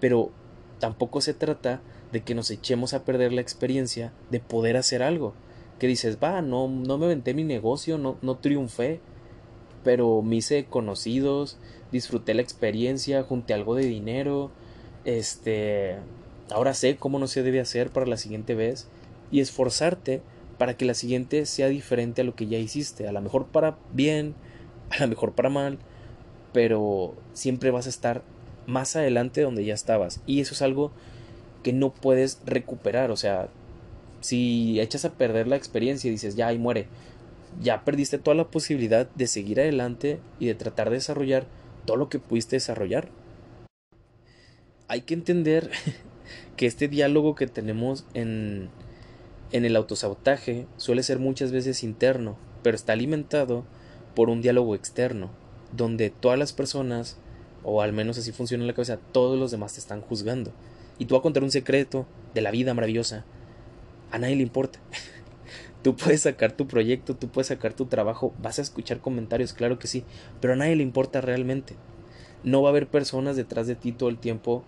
Pero 0.00 0.30
tampoco 0.78 1.20
se 1.20 1.34
trata 1.34 1.80
de 2.12 2.22
que 2.22 2.34
nos 2.34 2.50
echemos 2.50 2.94
a 2.94 3.04
perder 3.04 3.32
la 3.32 3.40
experiencia 3.40 4.12
de 4.30 4.40
poder 4.40 4.76
hacer 4.76 5.02
algo. 5.02 5.34
Que 5.78 5.86
dices, 5.86 6.18
va, 6.22 6.42
no, 6.42 6.68
no 6.68 6.98
me 6.98 7.06
aventé 7.06 7.34
mi 7.34 7.44
negocio, 7.44 7.98
no, 7.98 8.16
no 8.22 8.36
triunfé, 8.36 9.00
pero 9.84 10.22
me 10.22 10.36
hice 10.36 10.66
conocidos, 10.66 11.58
disfruté 11.92 12.34
la 12.34 12.42
experiencia, 12.42 13.22
junté 13.22 13.54
algo 13.54 13.74
de 13.74 13.84
dinero, 13.84 14.50
este, 15.04 15.96
ahora 16.50 16.74
sé 16.74 16.96
cómo 16.96 17.18
no 17.18 17.26
se 17.26 17.42
debe 17.42 17.60
hacer 17.60 17.90
para 17.90 18.06
la 18.06 18.16
siguiente 18.16 18.54
vez 18.54 18.88
y 19.30 19.40
esforzarte 19.40 20.22
para 20.58 20.76
que 20.76 20.84
la 20.84 20.94
siguiente 20.94 21.46
sea 21.46 21.68
diferente 21.68 22.22
a 22.22 22.24
lo 22.24 22.34
que 22.34 22.46
ya 22.46 22.58
hiciste, 22.58 23.06
a 23.06 23.12
lo 23.12 23.20
mejor 23.20 23.46
para 23.46 23.78
bien, 23.92 24.34
a 24.90 25.00
lo 25.00 25.08
mejor 25.08 25.32
para 25.32 25.50
mal, 25.50 25.78
pero 26.52 27.14
siempre 27.32 27.70
vas 27.70 27.86
a 27.86 27.90
estar 27.90 28.22
más 28.66 28.96
adelante 28.96 29.42
donde 29.42 29.64
ya 29.64 29.74
estabas 29.74 30.20
y 30.26 30.40
eso 30.40 30.54
es 30.54 30.62
algo 30.62 30.92
que 31.62 31.72
no 31.72 31.92
puedes 31.92 32.40
recuperar, 32.46 33.10
o 33.10 33.16
sea, 33.16 33.48
si 34.20 34.80
echas 34.80 35.04
a 35.04 35.12
perder 35.12 35.46
la 35.46 35.56
experiencia 35.56 36.08
y 36.08 36.12
dices, 36.12 36.36
ya 36.36 36.48
ahí 36.48 36.58
muere, 36.58 36.86
ya 37.60 37.84
perdiste 37.84 38.18
toda 38.18 38.36
la 38.36 38.50
posibilidad 38.50 39.08
de 39.10 39.26
seguir 39.26 39.60
adelante 39.60 40.20
y 40.38 40.46
de 40.46 40.54
tratar 40.54 40.90
de 40.90 40.96
desarrollar 40.96 41.46
todo 41.84 41.96
lo 41.96 42.08
que 42.08 42.18
pudiste 42.18 42.56
desarrollar. 42.56 43.08
Hay 44.86 45.02
que 45.02 45.14
entender 45.14 45.70
que 46.56 46.66
este 46.66 46.88
diálogo 46.88 47.34
que 47.34 47.46
tenemos 47.46 48.06
en, 48.14 48.68
en 49.52 49.64
el 49.64 49.76
autosabotaje 49.76 50.66
suele 50.76 51.02
ser 51.02 51.18
muchas 51.18 51.52
veces 51.52 51.82
interno, 51.82 52.36
pero 52.62 52.76
está 52.76 52.92
alimentado 52.92 53.64
por 54.14 54.30
un 54.30 54.42
diálogo 54.42 54.74
externo, 54.74 55.30
donde 55.76 56.10
todas 56.10 56.38
las 56.38 56.52
personas, 56.52 57.16
o 57.62 57.82
al 57.82 57.92
menos 57.92 58.18
así 58.18 58.32
funciona 58.32 58.64
en 58.64 58.68
la 58.68 58.74
cabeza, 58.74 58.98
todos 59.12 59.38
los 59.38 59.50
demás 59.50 59.74
te 59.74 59.80
están 59.80 60.00
juzgando. 60.00 60.52
Y 60.98 61.04
tú 61.04 61.14
vas 61.14 61.20
a 61.20 61.22
contar 61.22 61.44
un 61.44 61.50
secreto 61.50 62.06
de 62.34 62.40
la 62.40 62.50
vida 62.50 62.74
maravillosa. 62.74 63.24
A 64.10 64.18
nadie 64.18 64.36
le 64.36 64.42
importa. 64.42 64.80
Tú 65.82 65.94
puedes 65.96 66.22
sacar 66.22 66.52
tu 66.52 66.66
proyecto, 66.66 67.14
tú 67.14 67.28
puedes 67.28 67.46
sacar 67.46 67.72
tu 67.72 67.86
trabajo, 67.86 68.34
vas 68.42 68.58
a 68.58 68.62
escuchar 68.62 68.98
comentarios, 68.98 69.52
claro 69.52 69.78
que 69.78 69.86
sí, 69.86 70.02
pero 70.40 70.54
a 70.54 70.56
nadie 70.56 70.74
le 70.74 70.82
importa 70.82 71.20
realmente. 71.20 71.76
No 72.42 72.62
va 72.62 72.68
a 72.68 72.72
haber 72.72 72.88
personas 72.88 73.36
detrás 73.36 73.68
de 73.68 73.76
ti 73.76 73.92
todo 73.92 74.08
el 74.08 74.18
tiempo 74.18 74.64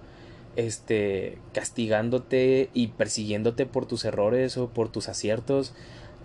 este 0.57 1.39
castigándote 1.53 2.71
y 2.75 2.89
persiguiéndote 2.89 3.67
por 3.67 3.87
tus 3.87 4.05
errores 4.05 4.57
o 4.57 4.69
por 4.69 4.91
tus 4.91 5.09
aciertos. 5.09 5.75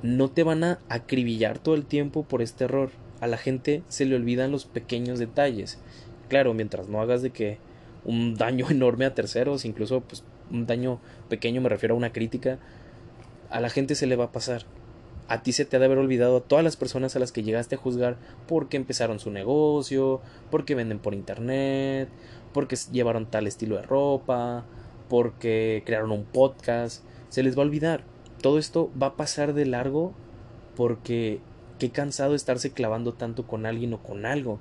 No 0.02 0.30
te 0.30 0.44
van 0.44 0.64
a 0.64 0.80
acribillar 0.90 1.58
todo 1.60 1.76
el 1.76 1.86
tiempo 1.86 2.24
por 2.24 2.42
este 2.42 2.66
error. 2.66 2.92
A 3.26 3.28
la 3.28 3.38
gente 3.38 3.82
se 3.88 4.06
le 4.06 4.16
olvidan 4.16 4.52
los 4.52 4.66
pequeños 4.66 5.18
detalles. 5.18 5.80
Claro, 6.30 6.54
mientras 6.54 6.90
no 6.90 7.02
hagas 7.02 7.24
de 7.24 7.32
que 7.32 7.58
un 8.04 8.36
daño 8.36 8.68
enorme 8.70 9.06
a 9.06 9.16
terceros, 9.16 9.66
incluso 9.66 10.02
pues 10.02 10.24
un 10.52 10.68
daño 10.68 11.00
pequeño 11.28 11.60
me 11.60 11.70
refiero 11.70 11.96
a 11.96 11.98
una 11.98 12.14
crítica, 12.14 12.60
a 13.50 13.60
la 13.60 13.72
gente 13.72 13.96
se 13.96 14.06
le 14.06 14.16
va 14.16 14.26
a 14.26 14.32
pasar. 14.32 14.66
A 15.28 15.42
ti 15.42 15.54
se 15.54 15.66
te 15.66 15.76
ha 15.76 15.80
de 15.80 15.86
haber 15.86 15.98
olvidado 15.98 16.38
a 16.38 16.42
todas 16.42 16.64
las 16.64 16.76
personas 16.76 17.16
a 17.16 17.20
las 17.20 17.32
que 17.32 17.42
llegaste 17.42 17.74
a 17.74 17.80
juzgar 17.80 18.18
porque 18.48 18.78
empezaron 18.78 19.18
su 19.18 19.32
negocio, 19.32 20.22
porque 20.52 20.76
venden 20.76 21.00
por 21.00 21.16
internet, 21.16 22.10
porque 22.54 22.78
llevaron 22.92 23.26
tal 23.26 23.48
estilo 23.48 23.78
de 23.78 23.82
ropa, 23.82 24.66
porque 25.10 25.82
crearon 25.84 26.12
un 26.12 26.26
podcast. 26.26 27.04
Se 27.30 27.42
les 27.42 27.58
va 27.58 27.64
a 27.64 27.66
olvidar. 27.66 28.04
Todo 28.44 28.60
esto 28.60 28.92
va 29.02 29.08
a 29.08 29.16
pasar 29.16 29.56
de 29.56 29.66
largo 29.66 30.14
porque 30.76 31.42
qué 31.80 31.90
cansado 31.92 32.36
estarse 32.36 32.72
clavando 32.72 33.14
tanto 33.14 33.48
con 33.48 33.66
alguien 33.66 33.94
o 33.94 34.02
con 34.02 34.26
algo. 34.26 34.60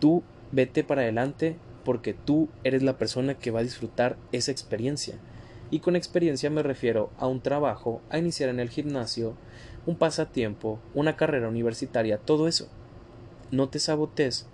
Tú 0.00 0.22
vete 0.50 0.84
para 0.84 1.02
adelante 1.02 1.56
porque 1.84 2.14
tú 2.14 2.48
eres 2.64 2.82
la 2.82 2.98
persona 2.98 3.34
que 3.34 3.50
va 3.50 3.60
a 3.60 3.64
disfrutar 3.64 4.16
esa 4.32 4.52
experiencia. 4.52 5.18
Y 5.70 5.80
con 5.80 5.96
experiencia 5.96 6.50
me 6.50 6.62
refiero 6.62 7.10
a 7.18 7.26
un 7.26 7.40
trabajo, 7.40 8.02
a 8.10 8.18
iniciar 8.18 8.50
en 8.50 8.60
el 8.60 8.68
gimnasio, 8.68 9.34
un 9.86 9.96
pasatiempo, 9.96 10.78
una 10.94 11.16
carrera 11.16 11.48
universitaria, 11.48 12.18
todo 12.18 12.46
eso. 12.46 12.68
No 13.50 13.68
te 13.68 13.78
sabotes 13.78 14.46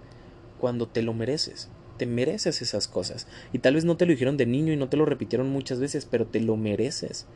cuando 0.61 0.87
te 0.87 1.03
lo 1.03 1.15
mereces. 1.15 1.69
Te 1.97 2.07
mereces 2.07 2.63
esas 2.63 2.87
cosas. 2.87 3.27
Y 3.53 3.59
tal 3.59 3.75
vez 3.75 3.85
no 3.85 3.97
te 3.97 4.07
lo 4.07 4.13
dijeron 4.13 4.37
de 4.37 4.47
niño 4.47 4.73
y 4.73 4.77
no 4.77 4.89
te 4.89 4.97
lo 4.97 5.05
repitieron 5.05 5.51
muchas 5.51 5.81
veces, 5.81 6.07
pero 6.09 6.27
te 6.27 6.41
lo 6.41 6.57
mereces. 6.57 7.27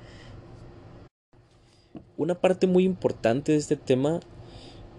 Una 2.23 2.37
parte 2.37 2.69
muy 2.69 2.85
importante 2.85 3.51
de 3.51 3.59
este 3.59 3.75
tema 3.75 4.21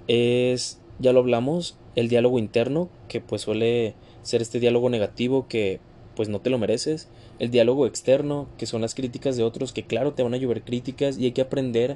es, 0.10 0.82
ya 1.00 1.14
lo 1.14 1.22
hablamos, 1.22 1.78
el 1.96 2.10
diálogo 2.10 2.38
interno, 2.38 2.90
que 3.08 3.22
pues 3.22 3.44
suele 3.44 3.96
ser 4.24 4.42
este 4.42 4.60
diálogo 4.60 4.90
negativo 4.90 5.48
que 5.48 5.80
pues 6.18 6.28
no 6.28 6.42
te 6.42 6.50
lo 6.50 6.58
mereces. 6.58 7.08
El 7.40 7.50
diálogo 7.50 7.88
externo, 7.88 8.50
que 8.58 8.66
son 8.66 8.82
las 8.82 8.94
críticas 8.94 9.38
de 9.38 9.44
otros, 9.44 9.72
que 9.72 9.84
claro 9.84 10.12
te 10.12 10.22
van 10.22 10.34
a 10.34 10.38
llover 10.38 10.64
críticas 10.64 11.18
y 11.18 11.24
hay 11.24 11.32
que 11.32 11.40
aprender 11.40 11.96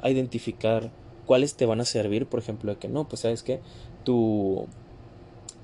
a 0.00 0.10
identificar 0.10 0.92
cuáles 1.26 1.56
te 1.56 1.66
van 1.66 1.80
a 1.80 1.84
servir, 1.84 2.26
por 2.26 2.38
ejemplo, 2.38 2.72
de 2.72 2.78
que 2.78 2.86
no, 2.86 3.08
pues 3.08 3.22
sabes 3.22 3.42
que 3.42 3.58
tu, 4.04 4.68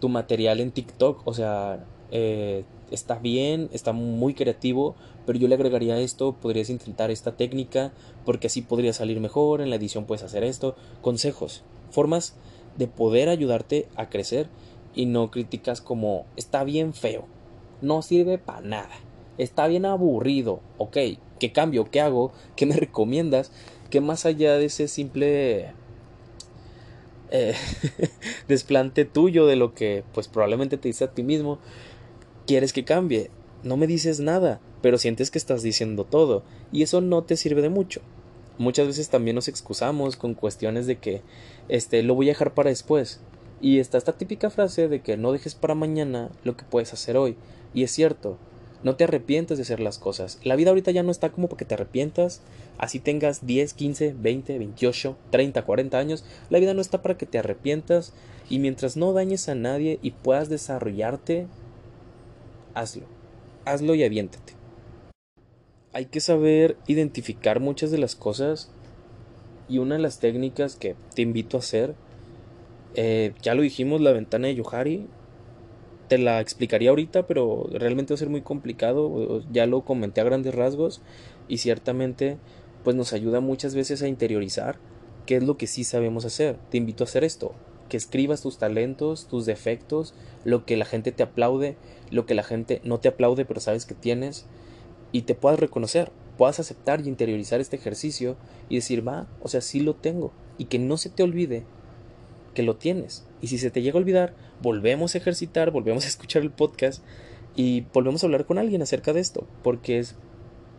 tu 0.00 0.08
material 0.08 0.58
en 0.58 0.72
TikTok, 0.72 1.24
o 1.24 1.34
sea, 1.34 1.84
eh, 2.10 2.64
está 2.94 3.18
bien, 3.18 3.68
está 3.72 3.92
muy 3.92 4.34
creativo, 4.34 4.94
pero 5.26 5.38
yo 5.38 5.48
le 5.48 5.54
agregaría 5.54 5.98
esto, 5.98 6.34
podrías 6.34 6.70
intentar 6.70 7.10
esta 7.10 7.36
técnica, 7.36 7.92
porque 8.24 8.46
así 8.46 8.62
podría 8.62 8.92
salir 8.92 9.20
mejor, 9.20 9.60
en 9.60 9.70
la 9.70 9.76
edición 9.76 10.04
puedes 10.04 10.24
hacer 10.24 10.44
esto, 10.44 10.76
consejos, 11.02 11.62
formas 11.90 12.36
de 12.76 12.86
poder 12.86 13.28
ayudarte 13.28 13.88
a 13.96 14.08
crecer 14.08 14.48
y 14.94 15.06
no 15.06 15.30
críticas 15.30 15.80
como 15.80 16.26
está 16.36 16.64
bien 16.64 16.94
feo, 16.94 17.26
no 17.82 18.02
sirve 18.02 18.38
para 18.38 18.60
nada, 18.60 18.94
está 19.38 19.66
bien 19.66 19.84
aburrido, 19.84 20.60
ok, 20.78 20.96
¿qué 21.38 21.52
cambio? 21.52 21.90
¿Qué 21.90 22.00
hago? 22.00 22.32
¿Qué 22.56 22.66
me 22.66 22.76
recomiendas? 22.76 23.52
Que 23.90 24.00
más 24.00 24.26
allá 24.26 24.56
de 24.56 24.66
ese 24.66 24.88
simple 24.88 25.72
eh, 27.30 27.54
desplante 28.48 29.04
tuyo 29.04 29.46
de 29.46 29.56
lo 29.56 29.74
que 29.74 30.04
pues 30.12 30.28
probablemente 30.28 30.76
te 30.76 30.88
dice 30.88 31.04
a 31.04 31.10
ti 31.10 31.22
mismo, 31.22 31.58
quieres 32.46 32.72
que 32.72 32.84
cambie. 32.84 33.30
No 33.62 33.76
me 33.76 33.86
dices 33.86 34.20
nada, 34.20 34.60
pero 34.82 34.98
sientes 34.98 35.30
que 35.30 35.38
estás 35.38 35.62
diciendo 35.62 36.04
todo, 36.04 36.42
y 36.70 36.82
eso 36.82 37.00
no 37.00 37.22
te 37.22 37.36
sirve 37.36 37.62
de 37.62 37.70
mucho. 37.70 38.02
Muchas 38.58 38.86
veces 38.86 39.08
también 39.08 39.34
nos 39.34 39.48
excusamos 39.48 40.16
con 40.16 40.34
cuestiones 40.34 40.86
de 40.86 40.96
que 40.96 41.22
este 41.68 42.02
lo 42.02 42.14
voy 42.14 42.28
a 42.28 42.32
dejar 42.32 42.54
para 42.54 42.70
después. 42.70 43.20
Y 43.60 43.78
está 43.78 43.98
esta 43.98 44.12
típica 44.12 44.50
frase 44.50 44.88
de 44.88 45.00
que 45.00 45.16
no 45.16 45.32
dejes 45.32 45.54
para 45.54 45.74
mañana 45.74 46.30
lo 46.44 46.56
que 46.56 46.64
puedes 46.64 46.92
hacer 46.92 47.16
hoy. 47.16 47.36
Y 47.72 47.82
es 47.82 47.90
cierto, 47.90 48.36
no 48.84 48.94
te 48.94 49.04
arrepientes 49.04 49.56
de 49.56 49.62
hacer 49.62 49.80
las 49.80 49.98
cosas. 49.98 50.38
La 50.44 50.54
vida 50.54 50.68
ahorita 50.68 50.90
ya 50.90 51.02
no 51.02 51.10
está 51.10 51.32
como 51.32 51.48
para 51.48 51.56
que 51.56 51.64
te 51.64 51.74
arrepientas. 51.74 52.42
Así 52.76 53.00
tengas 53.00 53.46
10, 53.46 53.72
15, 53.72 54.14
20, 54.20 54.58
28, 54.58 55.16
30, 55.30 55.62
40 55.64 55.98
años. 55.98 56.24
La 56.50 56.58
vida 56.58 56.74
no 56.74 56.82
está 56.82 57.00
para 57.00 57.16
que 57.16 57.24
te 57.24 57.38
arrepientas. 57.38 58.12
Y 58.50 58.58
mientras 58.58 58.98
no 58.98 59.14
dañes 59.14 59.48
a 59.48 59.54
nadie 59.54 59.98
y 60.02 60.10
puedas 60.10 60.50
desarrollarte, 60.50 61.46
hazlo. 62.74 63.06
Hazlo 63.64 63.94
y 63.94 64.04
aviéntate. 64.04 64.54
Hay 65.92 66.06
que 66.06 66.20
saber 66.20 66.76
identificar 66.86 67.60
muchas 67.60 67.90
de 67.90 67.98
las 67.98 68.16
cosas. 68.16 68.70
Y 69.68 69.78
una 69.78 69.94
de 69.94 70.02
las 70.02 70.18
técnicas 70.18 70.76
que 70.76 70.94
te 71.14 71.22
invito 71.22 71.56
a 71.56 71.60
hacer, 71.60 71.94
eh, 72.94 73.32
ya 73.40 73.54
lo 73.54 73.62
dijimos, 73.62 74.00
la 74.00 74.12
ventana 74.12 74.48
de 74.48 74.56
Yohari, 74.56 75.06
te 76.08 76.18
la 76.18 76.40
explicaría 76.40 76.90
ahorita, 76.90 77.26
pero 77.26 77.66
realmente 77.72 78.12
va 78.12 78.16
a 78.16 78.18
ser 78.18 78.28
muy 78.28 78.42
complicado. 78.42 79.42
Ya 79.50 79.66
lo 79.66 79.82
comenté 79.82 80.20
a 80.20 80.24
grandes 80.24 80.54
rasgos 80.54 81.00
y 81.48 81.58
ciertamente 81.58 82.36
pues 82.82 82.94
nos 82.94 83.12
ayuda 83.14 83.40
muchas 83.40 83.74
veces 83.74 84.02
a 84.02 84.08
interiorizar 84.08 84.78
qué 85.26 85.36
es 85.36 85.42
lo 85.42 85.56
que 85.56 85.66
sí 85.66 85.84
sabemos 85.84 86.24
hacer. 86.24 86.58
Te 86.70 86.76
invito 86.76 87.04
a 87.04 87.06
hacer 87.06 87.24
esto, 87.24 87.54
que 87.88 87.96
escribas 87.96 88.42
tus 88.42 88.58
talentos, 88.58 89.26
tus 89.28 89.46
defectos, 89.46 90.14
lo 90.44 90.64
que 90.64 90.76
la 90.76 90.84
gente 90.84 91.12
te 91.12 91.22
aplaude, 91.22 91.76
lo 92.10 92.26
que 92.26 92.34
la 92.34 92.42
gente 92.42 92.80
no 92.84 92.98
te 92.98 93.08
aplaude 93.08 93.44
pero 93.44 93.60
sabes 93.60 93.86
que 93.86 93.94
tienes 93.94 94.46
y 95.12 95.22
te 95.22 95.34
puedas 95.34 95.60
reconocer, 95.60 96.10
puedas 96.36 96.60
aceptar 96.60 97.00
y 97.00 97.08
interiorizar 97.08 97.60
este 97.60 97.76
ejercicio 97.76 98.36
y 98.68 98.76
decir, 98.76 99.06
va, 99.06 99.26
o 99.42 99.48
sea, 99.48 99.60
sí 99.60 99.80
lo 99.80 99.94
tengo 99.94 100.32
y 100.58 100.66
que 100.66 100.78
no 100.78 100.96
se 100.96 101.10
te 101.10 101.22
olvide 101.22 101.64
que 102.54 102.62
lo 102.62 102.76
tienes. 102.76 103.26
Y 103.40 103.48
si 103.48 103.58
se 103.58 103.70
te 103.70 103.82
llega 103.82 103.98
a 103.98 104.00
olvidar, 104.00 104.34
volvemos 104.62 105.14
a 105.14 105.18
ejercitar, 105.18 105.70
volvemos 105.70 106.04
a 106.04 106.08
escuchar 106.08 106.42
el 106.42 106.50
podcast 106.50 107.02
y 107.56 107.82
volvemos 107.92 108.22
a 108.22 108.26
hablar 108.26 108.46
con 108.46 108.58
alguien 108.58 108.82
acerca 108.82 109.12
de 109.12 109.20
esto, 109.20 109.46
porque 109.62 109.98
es 109.98 110.16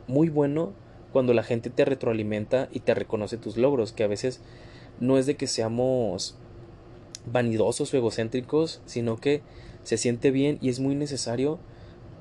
muy 0.07 0.29
bueno 0.29 0.73
cuando 1.11 1.33
la 1.33 1.43
gente 1.43 1.69
te 1.69 1.85
retroalimenta 1.85 2.69
y 2.71 2.79
te 2.79 2.93
reconoce 2.93 3.37
tus 3.37 3.57
logros, 3.57 3.91
que 3.91 4.03
a 4.03 4.07
veces 4.07 4.41
no 4.99 5.17
es 5.17 5.25
de 5.25 5.35
que 5.35 5.47
seamos 5.47 6.37
vanidosos 7.31 7.93
o 7.93 7.97
egocéntricos, 7.97 8.81
sino 8.85 9.17
que 9.17 9.41
se 9.83 9.97
siente 9.97 10.31
bien 10.31 10.57
y 10.61 10.69
es 10.69 10.79
muy 10.79 10.95
necesario 10.95 11.59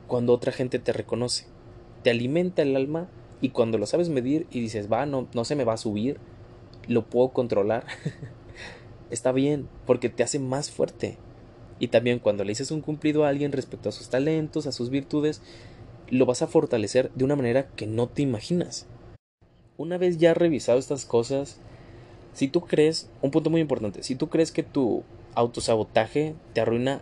cuando 0.07 0.33
otra 0.33 0.53
gente 0.53 0.79
te 0.79 0.93
reconoce. 0.93 1.47
Te 2.03 2.11
alimenta 2.11 2.63
el 2.63 2.77
alma 2.77 3.09
y 3.41 3.51
cuando 3.51 3.79
lo 3.79 3.87
sabes 3.87 4.09
medir 4.09 4.47
y 4.51 4.61
dices, 4.61 4.91
va, 4.91 5.07
no, 5.07 5.29
no 5.35 5.45
se 5.45 5.57
me 5.57 5.65
va 5.65 5.75
a 5.75 5.79
subir, 5.79 6.19
lo 6.87 7.07
puedo 7.07 7.31
controlar. 7.31 7.85
está 9.11 9.33
bien, 9.33 9.69
porque 9.87 10.09
te 10.09 10.23
hace 10.23 10.39
más 10.39 10.71
fuerte. 10.71 11.17
Y 11.79 11.89
también 11.89 12.19
cuando 12.19 12.45
le 12.45 12.51
dices 12.51 12.71
un 12.71 12.81
cumplido 12.81 13.25
a 13.25 13.29
alguien 13.29 13.53
respecto 13.53 13.89
a 13.89 13.93
sus 13.93 14.09
talentos, 14.09 14.67
a 14.67 14.73
sus 14.73 14.91
virtudes, 14.91 15.43
lo 16.11 16.27
vas 16.27 16.43
a 16.43 16.47
fortalecer 16.47 17.11
de 17.15 17.25
una 17.25 17.37
manera 17.37 17.69
que 17.69 17.87
no 17.87 18.09
te 18.09 18.23
imaginas. 18.23 18.87
Una 19.77 19.99
vez 19.99 20.19
ya 20.19 20.35
revisado 20.35 20.79
estas 20.79 21.05
cosas, 21.05 21.59
si 22.35 22.49
tú 22.49 22.63
crees, 22.63 23.09
un 23.23 23.31
punto 23.31 23.51
muy 23.51 23.61
importante, 23.61 24.03
si 24.03 24.17
tú 24.17 24.29
crees 24.29 24.53
que 24.53 24.63
tu 24.63 25.03
autosabotaje 25.35 26.35
te 26.53 26.61
arruina 26.61 27.01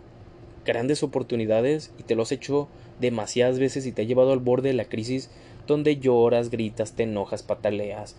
grandes 0.65 1.03
oportunidades 1.03 1.91
y 1.99 2.03
te 2.03 2.15
lo 2.15 2.23
has 2.23 2.31
hecho 2.31 2.67
demasiadas 3.01 3.59
veces 3.59 3.85
y 3.85 3.91
te 3.91 4.03
ha 4.03 4.05
llevado 4.05 4.31
al 4.31 4.39
borde 4.39 4.69
de 4.69 4.75
la 4.75 4.85
crisis 4.85 5.29
donde 5.67 5.97
lloras, 5.97 6.49
gritas, 6.49 6.93
te 6.93 7.03
enojas, 7.03 7.43
pataleas, 7.43 8.15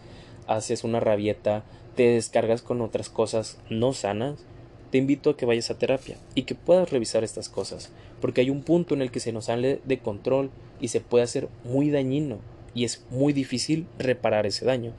haces 0.46 0.84
una 0.84 1.00
rabieta, 1.00 1.64
te 1.94 2.08
descargas 2.08 2.62
con 2.62 2.80
otras 2.80 3.08
cosas 3.08 3.58
no 3.70 3.92
sanas, 3.92 4.44
te 4.90 4.98
invito 4.98 5.30
a 5.30 5.36
que 5.36 5.46
vayas 5.46 5.70
a 5.70 5.78
terapia 5.78 6.16
y 6.34 6.42
que 6.42 6.54
puedas 6.54 6.90
revisar 6.90 7.24
estas 7.24 7.48
cosas, 7.48 7.90
porque 8.20 8.40
hay 8.40 8.50
un 8.50 8.62
punto 8.62 8.94
en 8.94 9.02
el 9.02 9.10
que 9.10 9.20
se 9.20 9.32
nos 9.32 9.46
sale 9.46 9.80
de 9.84 9.98
control 9.98 10.50
y 10.80 10.88
se 10.88 11.00
puede 11.00 11.24
hacer 11.24 11.48
muy 11.64 11.90
dañino 11.90 12.38
y 12.74 12.84
es 12.84 13.04
muy 13.10 13.32
difícil 13.32 13.86
reparar 13.98 14.46
ese 14.46 14.64
daño. 14.64 14.92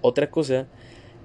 Otra 0.00 0.30
cosa 0.30 0.66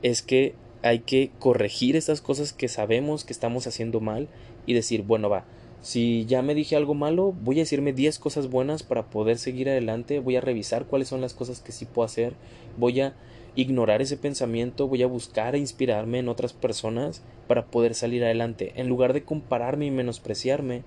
es 0.03 0.21
que 0.21 0.53
hay 0.81 0.99
que 0.99 1.31
corregir 1.39 1.95
esas 1.95 2.21
cosas 2.21 2.53
que 2.53 2.67
sabemos 2.67 3.25
que 3.25 3.33
estamos 3.33 3.67
haciendo 3.67 3.99
mal 3.99 4.27
y 4.65 4.73
decir, 4.73 5.03
bueno, 5.03 5.29
va, 5.29 5.45
si 5.81 6.25
ya 6.25 6.41
me 6.41 6.55
dije 6.55 6.75
algo 6.75 6.93
malo, 6.93 7.33
voy 7.41 7.57
a 7.57 7.63
decirme 7.63 7.93
10 7.93 8.19
cosas 8.19 8.49
buenas 8.49 8.83
para 8.83 9.09
poder 9.09 9.37
seguir 9.37 9.69
adelante, 9.69 10.19
voy 10.19 10.35
a 10.35 10.41
revisar 10.41 10.85
cuáles 10.85 11.07
son 11.07 11.21
las 11.21 11.33
cosas 11.33 11.61
que 11.61 11.71
sí 11.71 11.85
puedo 11.85 12.05
hacer, 12.05 12.33
voy 12.77 12.99
a 12.99 13.13
ignorar 13.55 14.01
ese 14.01 14.17
pensamiento, 14.17 14.87
voy 14.87 15.03
a 15.03 15.07
buscar 15.07 15.55
e 15.55 15.59
inspirarme 15.59 16.19
en 16.19 16.29
otras 16.29 16.53
personas 16.53 17.23
para 17.47 17.65
poder 17.65 17.95
salir 17.95 18.23
adelante. 18.23 18.73
En 18.75 18.87
lugar 18.87 19.13
de 19.13 19.23
compararme 19.23 19.85
y 19.85 19.91
menospreciarme, 19.91 20.83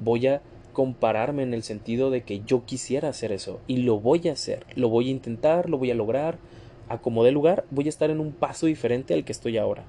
voy 0.00 0.26
a 0.26 0.42
compararme 0.72 1.42
en 1.42 1.54
el 1.54 1.62
sentido 1.62 2.10
de 2.10 2.22
que 2.22 2.42
yo 2.46 2.64
quisiera 2.64 3.08
hacer 3.08 3.32
eso 3.32 3.60
y 3.66 3.78
lo 3.78 4.00
voy 4.00 4.28
a 4.28 4.32
hacer, 4.32 4.66
lo 4.76 4.88
voy 4.88 5.08
a 5.08 5.12
intentar, 5.12 5.68
lo 5.68 5.78
voy 5.78 5.90
a 5.90 5.94
lograr, 5.94 6.38
a 6.90 6.98
como 6.98 7.24
de 7.24 7.32
lugar, 7.32 7.64
voy 7.70 7.86
a 7.86 7.88
estar 7.88 8.10
en 8.10 8.20
un 8.20 8.32
paso 8.32 8.66
diferente 8.66 9.14
al 9.14 9.24
que 9.24 9.32
estoy 9.32 9.56
ahora. 9.56 9.84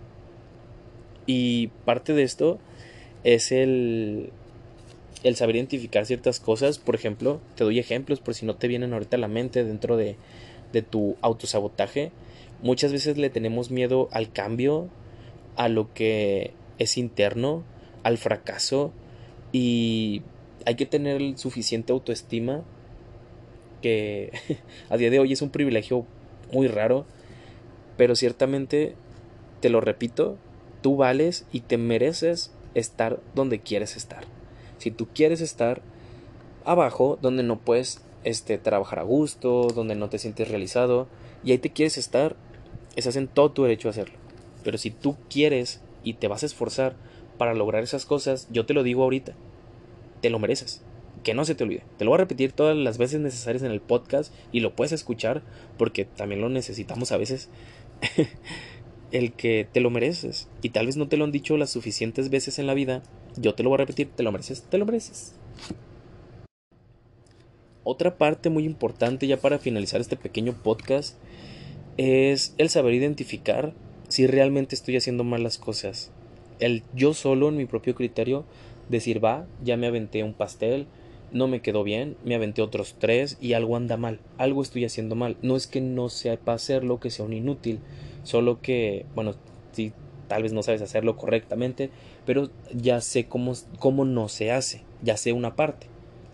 Y 1.25 1.67
parte 1.85 2.13
de 2.13 2.23
esto 2.23 2.59
es 3.23 3.51
el 3.51 4.31
el 5.23 5.35
saber 5.35 5.55
identificar 5.57 6.07
ciertas 6.07 6.39
cosas, 6.39 6.79
por 6.79 6.95
ejemplo, 6.95 7.41
te 7.55 7.63
doy 7.63 7.77
ejemplos 7.77 8.19
por 8.19 8.33
si 8.33 8.45
no 8.45 8.55
te 8.55 8.67
vienen 8.67 8.93
ahorita 8.93 9.17
a 9.17 9.19
la 9.19 9.27
mente 9.27 9.63
dentro 9.63 9.97
de 9.97 10.15
de 10.71 10.81
tu 10.81 11.17
autosabotaje, 11.21 12.11
muchas 12.61 12.91
veces 12.91 13.17
le 13.17 13.29
tenemos 13.29 13.71
miedo 13.71 14.09
al 14.11 14.31
cambio, 14.31 14.89
a 15.55 15.67
lo 15.69 15.93
que 15.93 16.53
es 16.79 16.97
interno, 16.97 17.63
al 18.03 18.17
fracaso 18.17 18.93
y 19.51 20.21
hay 20.65 20.75
que 20.75 20.85
tener 20.85 21.37
suficiente 21.37 21.91
autoestima 21.91 22.63
que 23.81 24.31
a 24.89 24.97
día 24.97 25.09
de 25.09 25.19
hoy 25.19 25.33
es 25.33 25.41
un 25.41 25.49
privilegio 25.49 26.05
muy 26.51 26.67
raro, 26.67 27.05
pero 27.97 28.15
ciertamente, 28.15 28.95
te 29.59 29.69
lo 29.69 29.81
repito, 29.81 30.37
tú 30.81 30.95
vales 30.95 31.45
y 31.51 31.61
te 31.61 31.77
mereces 31.77 32.51
estar 32.73 33.19
donde 33.35 33.59
quieres 33.59 33.95
estar. 33.95 34.23
Si 34.77 34.91
tú 34.91 35.07
quieres 35.13 35.41
estar 35.41 35.81
abajo, 36.65 37.17
donde 37.21 37.43
no 37.43 37.59
puedes 37.59 38.01
este, 38.23 38.57
trabajar 38.57 38.99
a 38.99 39.03
gusto, 39.03 39.67
donde 39.73 39.95
no 39.95 40.09
te 40.09 40.19
sientes 40.19 40.47
realizado 40.47 41.07
y 41.43 41.51
ahí 41.51 41.57
te 41.57 41.71
quieres 41.71 41.97
estar, 41.97 42.35
estás 42.95 43.15
en 43.15 43.27
todo 43.27 43.51
tu 43.51 43.63
derecho 43.63 43.87
a 43.87 43.91
hacerlo. 43.91 44.15
Pero 44.63 44.77
si 44.77 44.91
tú 44.91 45.17
quieres 45.29 45.81
y 46.03 46.13
te 46.13 46.27
vas 46.27 46.43
a 46.43 46.47
esforzar 46.47 46.95
para 47.37 47.53
lograr 47.53 47.83
esas 47.83 48.05
cosas, 48.05 48.47
yo 48.51 48.65
te 48.65 48.73
lo 48.73 48.83
digo 48.83 49.03
ahorita, 49.03 49.33
te 50.21 50.29
lo 50.29 50.39
mereces. 50.39 50.81
Que 51.23 51.33
no 51.33 51.45
se 51.45 51.55
te 51.55 51.63
olvide. 51.63 51.83
Te 51.97 52.05
lo 52.05 52.11
voy 52.11 52.15
a 52.15 52.23
repetir 52.23 52.51
todas 52.51 52.75
las 52.75 52.97
veces 52.97 53.19
necesarias 53.19 53.63
en 53.63 53.71
el 53.71 53.81
podcast 53.81 54.33
y 54.51 54.59
lo 54.59 54.75
puedes 54.75 54.91
escuchar 54.91 55.43
porque 55.77 56.05
también 56.05 56.41
lo 56.41 56.49
necesitamos 56.49 57.11
a 57.11 57.17
veces. 57.17 57.49
el 59.11 59.33
que 59.33 59.67
te 59.71 59.81
lo 59.81 59.89
mereces. 59.89 60.47
Y 60.61 60.69
tal 60.69 60.85
vez 60.85 60.97
no 60.97 61.07
te 61.07 61.17
lo 61.17 61.25
han 61.25 61.31
dicho 61.31 61.57
las 61.57 61.69
suficientes 61.69 62.29
veces 62.29 62.59
en 62.59 62.67
la 62.67 62.73
vida. 62.73 63.03
Yo 63.37 63.53
te 63.53 63.63
lo 63.63 63.69
voy 63.69 63.75
a 63.75 63.79
repetir, 63.79 64.09
te 64.15 64.23
lo 64.23 64.31
mereces, 64.31 64.63
te 64.63 64.77
lo 64.77 64.85
mereces. 64.85 65.35
Otra 67.83 68.17
parte 68.17 68.49
muy 68.49 68.65
importante 68.65 69.27
ya 69.27 69.37
para 69.37 69.59
finalizar 69.59 70.01
este 70.01 70.15
pequeño 70.15 70.53
podcast 70.53 71.17
es 71.97 72.53
el 72.57 72.69
saber 72.69 72.93
identificar 72.93 73.73
si 74.07 74.27
realmente 74.27 74.75
estoy 74.75 74.97
haciendo 74.97 75.23
mal 75.23 75.43
las 75.43 75.57
cosas. 75.57 76.11
El 76.59 76.83
yo 76.93 77.13
solo 77.13 77.49
en 77.49 77.57
mi 77.57 77.65
propio 77.65 77.95
criterio 77.95 78.45
decir 78.89 79.23
va, 79.23 79.47
ya 79.63 79.77
me 79.77 79.87
aventé 79.87 80.23
un 80.23 80.33
pastel, 80.33 80.85
no 81.31 81.47
me 81.47 81.61
quedó 81.61 81.83
bien, 81.83 82.17
me 82.23 82.35
aventé 82.35 82.61
otros 82.61 82.95
tres 82.99 83.37
y 83.39 83.53
algo 83.53 83.75
anda 83.75 83.97
mal, 83.97 84.19
algo 84.37 84.61
estoy 84.61 84.85
haciendo 84.85 85.15
mal. 85.15 85.37
No 85.41 85.55
es 85.55 85.67
que 85.67 85.81
no 85.81 86.09
sepa 86.09 86.53
hacerlo, 86.53 86.99
que 86.99 87.09
sea 87.09 87.25
un 87.25 87.33
inútil, 87.33 87.79
solo 88.23 88.61
que, 88.61 89.05
bueno, 89.15 89.35
si 89.71 89.93
tal 90.27 90.43
vez 90.43 90.53
no 90.53 90.63
sabes 90.63 90.81
hacerlo 90.81 91.17
correctamente, 91.17 91.89
pero 92.25 92.49
ya 92.73 93.01
sé 93.01 93.25
cómo, 93.25 93.53
cómo 93.79 94.05
no 94.05 94.29
se 94.29 94.51
hace, 94.51 94.83
ya 95.01 95.17
sé 95.17 95.33
una 95.33 95.55
parte 95.55 95.91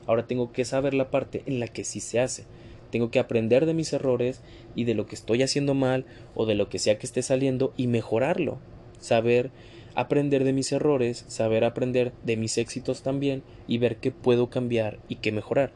Ahora 0.07 0.25
tengo 0.25 0.53
que 0.53 0.65
saber 0.65 0.93
la 0.93 1.11
parte 1.11 1.43
en 1.45 1.59
la 1.59 1.67
que 1.67 1.83
sí 1.83 1.99
se 1.99 2.21
hace. 2.21 2.45
Tengo 2.89 3.11
que 3.11 3.19
aprender 3.19 3.65
de 3.65 3.73
mis 3.73 3.91
errores 3.91 4.41
y 4.73 4.85
de 4.85 4.95
lo 4.95 5.05
que 5.05 5.15
estoy 5.15 5.43
haciendo 5.43 5.73
mal 5.73 6.05
o 6.33 6.45
de 6.45 6.55
lo 6.55 6.69
que 6.69 6.79
sea 6.79 6.97
que 6.97 7.05
esté 7.05 7.21
saliendo 7.21 7.73
y 7.75 7.87
mejorarlo. 7.87 8.57
Saber 8.99 9.51
aprender 9.97 10.43
de 10.43 10.53
mis 10.53 10.71
errores, 10.71 11.25
saber 11.27 11.63
aprender 11.63 12.13
de 12.23 12.37
mis 12.37 12.59
éxitos 12.59 13.01
también 13.01 13.41
y 13.67 13.79
ver 13.79 13.97
qué 13.97 14.11
puedo 14.11 14.47
cambiar 14.47 14.99
y 15.09 15.15
qué 15.15 15.31
mejorar. 15.31 15.71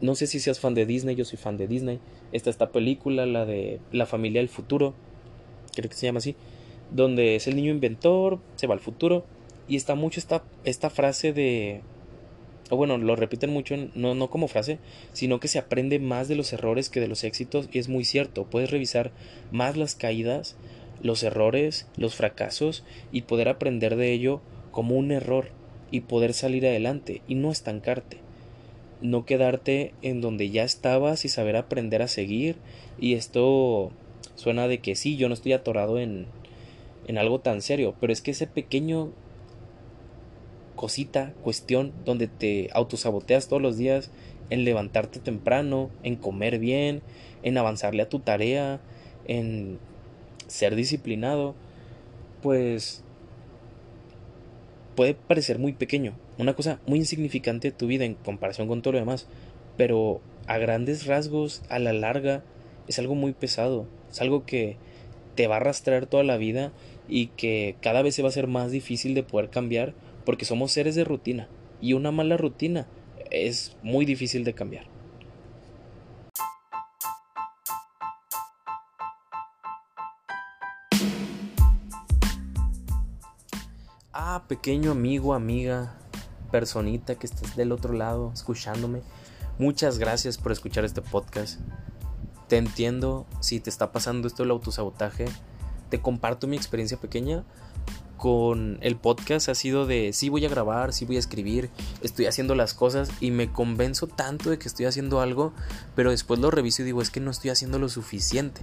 No 0.00 0.14
sé 0.14 0.28
si 0.28 0.38
seas 0.38 0.60
fan 0.60 0.74
de 0.74 0.86
Disney, 0.86 1.16
yo 1.16 1.24
soy 1.24 1.38
fan 1.38 1.56
de 1.56 1.66
Disney. 1.66 1.98
Está 2.30 2.50
esta 2.50 2.70
película, 2.70 3.26
la 3.26 3.44
de 3.44 3.80
La 3.90 4.06
familia 4.06 4.40
del 4.40 4.48
futuro, 4.48 4.94
creo 5.74 5.90
que 5.90 5.96
se 5.96 6.06
llama 6.06 6.18
así, 6.18 6.36
donde 6.92 7.34
es 7.34 7.48
el 7.48 7.56
niño 7.56 7.72
inventor, 7.72 8.38
se 8.54 8.68
va 8.68 8.74
al 8.74 8.80
futuro 8.80 9.24
y 9.66 9.74
está 9.74 9.96
mucho 9.96 10.20
esta, 10.20 10.44
esta 10.62 10.88
frase 10.88 11.32
de 11.32 11.80
o 12.70 12.76
bueno, 12.76 12.96
lo 12.96 13.16
repiten 13.16 13.50
mucho, 13.50 13.74
no, 13.94 14.14
no 14.14 14.30
como 14.30 14.46
frase, 14.46 14.78
sino 15.12 15.40
que 15.40 15.48
se 15.48 15.58
aprende 15.58 15.98
más 15.98 16.28
de 16.28 16.36
los 16.36 16.52
errores 16.52 16.90
que 16.90 17.00
de 17.00 17.08
los 17.08 17.24
éxitos 17.24 17.68
y 17.72 17.80
es 17.80 17.88
muy 17.88 18.04
cierto, 18.04 18.44
puedes 18.44 18.70
revisar 18.70 19.10
más 19.50 19.76
las 19.76 19.94
caídas, 19.94 20.56
los 21.02 21.22
errores, 21.22 21.86
los 21.96 22.14
fracasos 22.14 22.84
y 23.10 23.22
poder 23.22 23.48
aprender 23.48 23.96
de 23.96 24.12
ello 24.12 24.40
como 24.70 24.96
un 24.96 25.10
error 25.10 25.48
y 25.90 26.00
poder 26.00 26.32
salir 26.32 26.66
adelante 26.66 27.22
y 27.28 27.34
no 27.34 27.50
estancarte, 27.50 28.18
no 29.00 29.26
quedarte 29.26 29.92
en 30.00 30.20
donde 30.20 30.50
ya 30.50 30.64
estabas 30.64 31.24
y 31.24 31.28
saber 31.28 31.56
aprender 31.56 32.02
a 32.02 32.08
seguir. 32.08 32.56
Y 32.98 33.14
esto 33.14 33.90
suena 34.36 34.68
de 34.68 34.78
que 34.78 34.94
sí, 34.94 35.16
yo 35.16 35.28
no 35.28 35.34
estoy 35.34 35.52
atorado 35.52 35.98
en, 35.98 36.26
en 37.06 37.18
algo 37.18 37.40
tan 37.40 37.60
serio, 37.62 37.94
pero 38.00 38.12
es 38.12 38.22
que 38.22 38.30
ese 38.30 38.46
pequeño 38.46 39.10
cosita, 40.76 41.34
cuestión, 41.42 41.92
donde 42.04 42.26
te 42.26 42.68
autosaboteas 42.72 43.48
todos 43.48 43.62
los 43.62 43.76
días 43.76 44.10
en 44.50 44.64
levantarte 44.64 45.20
temprano, 45.20 45.90
en 46.02 46.16
comer 46.16 46.58
bien, 46.58 47.02
en 47.42 47.58
avanzarle 47.58 48.02
a 48.02 48.08
tu 48.08 48.20
tarea, 48.20 48.80
en 49.26 49.78
ser 50.52 50.76
disciplinado, 50.76 51.54
pues 52.42 53.02
puede 54.94 55.14
parecer 55.14 55.58
muy 55.58 55.72
pequeño, 55.72 56.12
una 56.36 56.54
cosa 56.54 56.78
muy 56.86 56.98
insignificante 56.98 57.70
de 57.70 57.76
tu 57.76 57.86
vida 57.86 58.04
en 58.04 58.14
comparación 58.14 58.68
con 58.68 58.82
todo 58.82 58.92
lo 58.92 58.98
demás, 58.98 59.26
pero 59.78 60.20
a 60.46 60.58
grandes 60.58 61.06
rasgos, 61.06 61.62
a 61.70 61.78
la 61.78 61.94
larga, 61.94 62.42
es 62.86 62.98
algo 62.98 63.14
muy 63.14 63.32
pesado, 63.32 63.86
es 64.10 64.20
algo 64.20 64.44
que 64.44 64.76
te 65.34 65.46
va 65.46 65.54
a 65.54 65.58
arrastrar 65.58 66.04
toda 66.04 66.22
la 66.22 66.36
vida 66.36 66.72
y 67.08 67.28
que 67.28 67.76
cada 67.80 68.02
vez 68.02 68.14
se 68.14 68.22
va 68.22 68.28
a 68.28 68.30
hacer 68.30 68.46
más 68.46 68.70
difícil 68.70 69.14
de 69.14 69.22
poder 69.22 69.48
cambiar 69.48 69.94
porque 70.26 70.44
somos 70.44 70.72
seres 70.72 70.94
de 70.94 71.04
rutina 71.04 71.48
y 71.80 71.94
una 71.94 72.10
mala 72.10 72.36
rutina 72.36 72.86
es 73.30 73.74
muy 73.82 74.04
difícil 74.04 74.44
de 74.44 74.52
cambiar. 74.52 74.91
Pequeño 84.48 84.90
amigo, 84.90 85.34
amiga, 85.34 85.94
personita 86.50 87.14
que 87.14 87.26
estás 87.26 87.56
del 87.56 87.72
otro 87.72 87.92
lado 87.94 88.32
escuchándome, 88.34 89.02
muchas 89.58 89.98
gracias 89.98 90.36
por 90.36 90.52
escuchar 90.52 90.84
este 90.84 91.00
podcast. 91.00 91.60
Te 92.48 92.58
entiendo 92.58 93.26
si 93.40 93.60
te 93.60 93.70
está 93.70 93.92
pasando 93.92 94.28
esto 94.28 94.42
del 94.42 94.50
autosabotaje. 94.50 95.24
Te 95.88 96.00
comparto 96.00 96.46
mi 96.46 96.56
experiencia 96.56 96.98
pequeña 96.98 97.44
con 98.22 98.78
el 98.82 98.94
podcast 98.94 99.48
ha 99.48 99.54
sido 99.56 99.84
de 99.84 100.12
sí 100.12 100.28
voy 100.28 100.46
a 100.46 100.48
grabar, 100.48 100.92
sí 100.92 101.04
voy 101.04 101.16
a 101.16 101.18
escribir, 101.18 101.70
estoy 102.02 102.26
haciendo 102.26 102.54
las 102.54 102.72
cosas 102.72 103.10
y 103.18 103.32
me 103.32 103.50
convenzo 103.50 104.06
tanto 104.06 104.48
de 104.48 104.60
que 104.60 104.68
estoy 104.68 104.86
haciendo 104.86 105.20
algo, 105.20 105.52
pero 105.96 106.12
después 106.12 106.38
lo 106.38 106.52
reviso 106.52 106.82
y 106.82 106.84
digo 106.84 107.02
es 107.02 107.10
que 107.10 107.18
no 107.18 107.32
estoy 107.32 107.50
haciendo 107.50 107.80
lo 107.80 107.88
suficiente. 107.88 108.62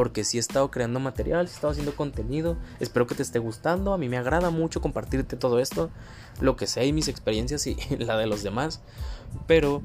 Porque 0.00 0.24
sí 0.24 0.38
he 0.38 0.40
estado 0.40 0.70
creando 0.70 0.98
material, 0.98 1.46
sí 1.46 1.52
he 1.52 1.56
estado 1.56 1.72
haciendo 1.72 1.94
contenido, 1.94 2.56
espero 2.80 3.06
que 3.06 3.14
te 3.14 3.22
esté 3.22 3.38
gustando, 3.38 3.92
a 3.92 3.98
mí 3.98 4.08
me 4.08 4.16
agrada 4.16 4.48
mucho 4.48 4.80
compartirte 4.80 5.36
todo 5.36 5.58
esto, 5.58 5.90
lo 6.40 6.56
que 6.56 6.66
sé 6.66 6.86
y 6.86 6.94
mis 6.94 7.06
experiencias 7.06 7.66
y 7.66 7.76
la 7.98 8.16
de 8.16 8.26
los 8.26 8.42
demás, 8.42 8.80
pero 9.46 9.82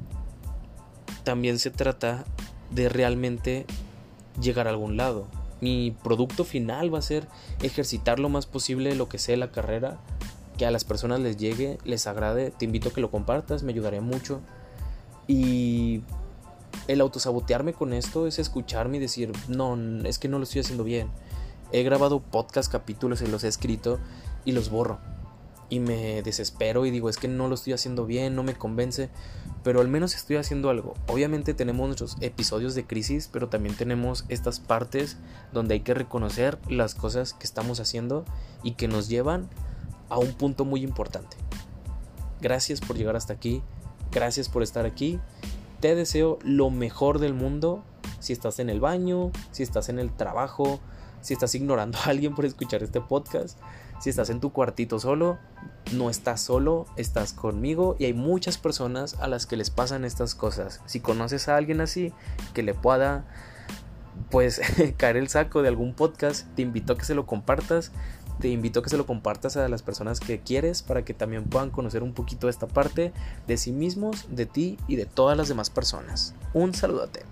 también 1.26 1.60
se 1.60 1.70
trata 1.70 2.24
de 2.72 2.88
realmente 2.88 3.66
llegar 4.40 4.68
a 4.68 4.70
algún 4.70 4.96
lado, 4.96 5.28
mi 5.60 5.94
producto 6.02 6.46
final 6.46 6.94
va 6.94 7.00
a 7.00 7.02
ser 7.02 7.28
ejercitar 7.62 8.18
lo 8.18 8.30
más 8.30 8.46
posible 8.46 8.96
lo 8.96 9.10
que 9.10 9.18
sé 9.18 9.36
la 9.36 9.52
carrera, 9.52 9.98
que 10.58 10.66
a 10.66 10.72
las 10.72 10.86
personas 10.86 11.20
les 11.20 11.36
llegue, 11.36 11.78
les 11.84 12.08
agrade. 12.08 12.52
Te 12.52 12.64
invito 12.64 12.88
a 12.88 12.94
que 12.94 13.02
lo 13.02 13.12
compartas, 13.12 13.64
me 13.64 13.74
ayudaría 13.74 14.00
mucho. 14.00 14.40
Y 15.28 16.02
el 16.88 17.02
autosabotearme 17.02 17.74
con 17.74 17.94
esto 17.94 18.28
es 18.28 18.40
escucharme 18.40 18.98
y 18.98 19.02
decir, 19.02 19.32
no, 19.48 19.76
es 20.06 20.20
que 20.20 20.28
no 20.28 20.38
lo 20.38 20.44
estoy 20.44 20.62
haciendo 20.62 20.84
bien. 20.84 21.10
He 21.72 21.84
grabado 21.84 22.22
podcast 22.22 22.72
capítulos 22.72 23.22
y 23.22 23.28
los 23.28 23.44
he 23.44 23.48
escrito 23.48 24.00
y 24.46 24.52
los 24.52 24.70
borro 24.70 25.00
y 25.70 25.80
me 25.80 26.22
desespero 26.22 26.86
y 26.86 26.92
digo 26.92 27.10
es 27.10 27.18
que 27.18 27.28
no 27.28 27.48
lo 27.48 27.56
estoy 27.56 27.74
haciendo 27.74 28.06
bien, 28.06 28.36
no 28.36 28.44
me 28.44 28.54
convence, 28.54 29.10
pero 29.64 29.82
al 29.82 29.88
menos 29.88 30.16
estoy 30.16 30.36
haciendo 30.38 30.70
algo. 30.70 30.94
Obviamente 31.08 31.54
tenemos 31.54 31.88
nuestros 31.88 32.18
episodios 32.22 32.76
de 32.76 32.86
crisis, 32.86 33.30
pero 33.32 33.50
también 33.50 33.76
tenemos 33.76 34.26
estas 34.30 34.60
partes 34.60 35.18
donde 35.54 35.76
hay 35.76 35.80
que 35.82 35.94
reconocer 35.94 36.60
las 36.70 36.96
cosas 36.96 37.34
que 37.34 37.46
estamos 37.46 37.80
haciendo 37.80 38.26
y 38.64 38.72
que 38.72 38.88
nos 38.88 39.10
llevan 39.10 39.50
a 40.10 40.20
un 40.20 40.34
punto 40.34 40.66
muy 40.66 40.84
importante. 40.84 41.38
Gracias 42.42 42.80
por 42.80 42.96
llegar 42.96 43.16
hasta 43.16 43.34
aquí, 43.34 43.64
gracias 44.12 44.50
por 44.50 44.62
estar 44.62 44.86
aquí. 44.86 45.20
Te 45.86 45.94
deseo 45.94 46.40
lo 46.42 46.72
mejor 46.72 47.20
del 47.20 47.36
mundo 47.36 47.84
si 48.18 48.34
estás 48.34 48.58
en 48.58 48.72
el 48.72 48.80
baño, 48.80 49.32
si 49.52 49.62
estás 49.62 49.88
en 49.88 50.00
el 50.00 50.12
trabajo, 50.12 50.80
si 51.22 51.36
estás 51.36 51.54
ignorando 51.54 52.00
a 52.00 52.10
alguien 52.10 52.34
por 52.34 52.44
escuchar 52.46 52.82
este 52.82 53.02
podcast. 53.02 53.60
Si 54.00 54.10
estás 54.10 54.32
en 54.32 54.40
tu 54.40 54.52
cuartito 54.52 54.98
solo, 54.98 55.38
no 55.94 56.10
estás 56.10 56.42
solo, 56.42 56.88
estás 56.98 57.34
conmigo 57.34 57.96
y 58.00 58.06
hay 58.06 58.16
muchas 58.16 58.58
personas 58.58 59.14
a 59.20 59.28
las 59.28 59.46
que 59.46 59.58
les 59.58 59.70
pasan 59.70 60.06
estas 60.06 60.34
cosas. 60.34 60.82
Si 60.88 61.02
conoces 61.02 61.50
a 61.50 61.56
alguien 61.56 61.80
así 61.82 62.12
que 62.56 62.64
le 62.64 62.74
pueda 62.74 63.28
pues 64.32 64.62
caer 64.98 65.18
el 65.18 65.30
saco 65.30 65.62
de 65.62 65.68
algún 65.68 65.94
podcast, 65.94 66.48
te 66.56 66.64
invito 66.64 66.94
a 66.94 66.98
que 66.98 67.06
se 67.06 67.14
lo 67.14 67.28
compartas. 67.28 67.92
Te 68.40 68.50
invito 68.50 68.80
a 68.80 68.84
que 68.84 68.90
se 68.90 68.98
lo 68.98 69.06
compartas 69.06 69.58
a 69.58 69.68
las 69.70 69.82
personas 69.82 70.20
que 70.20 70.40
quieres 70.40 70.82
para 70.82 71.06
que 71.06 71.14
también 71.14 71.46
puedan 71.46 71.72
conocer 71.72 72.04
un 72.04 72.14
poquito 72.14 72.50
esta 72.50 72.68
parte 72.68 73.14
de 73.48 73.58
sí 73.58 73.72
mismos, 73.72 74.28
de 74.30 74.46
ti 74.46 74.78
y 74.88 74.98
de 74.98 75.06
todas 75.06 75.38
las 75.38 75.48
demás 75.48 75.70
personas. 75.70 76.36
Un 76.54 76.74
saludote. 76.74 77.24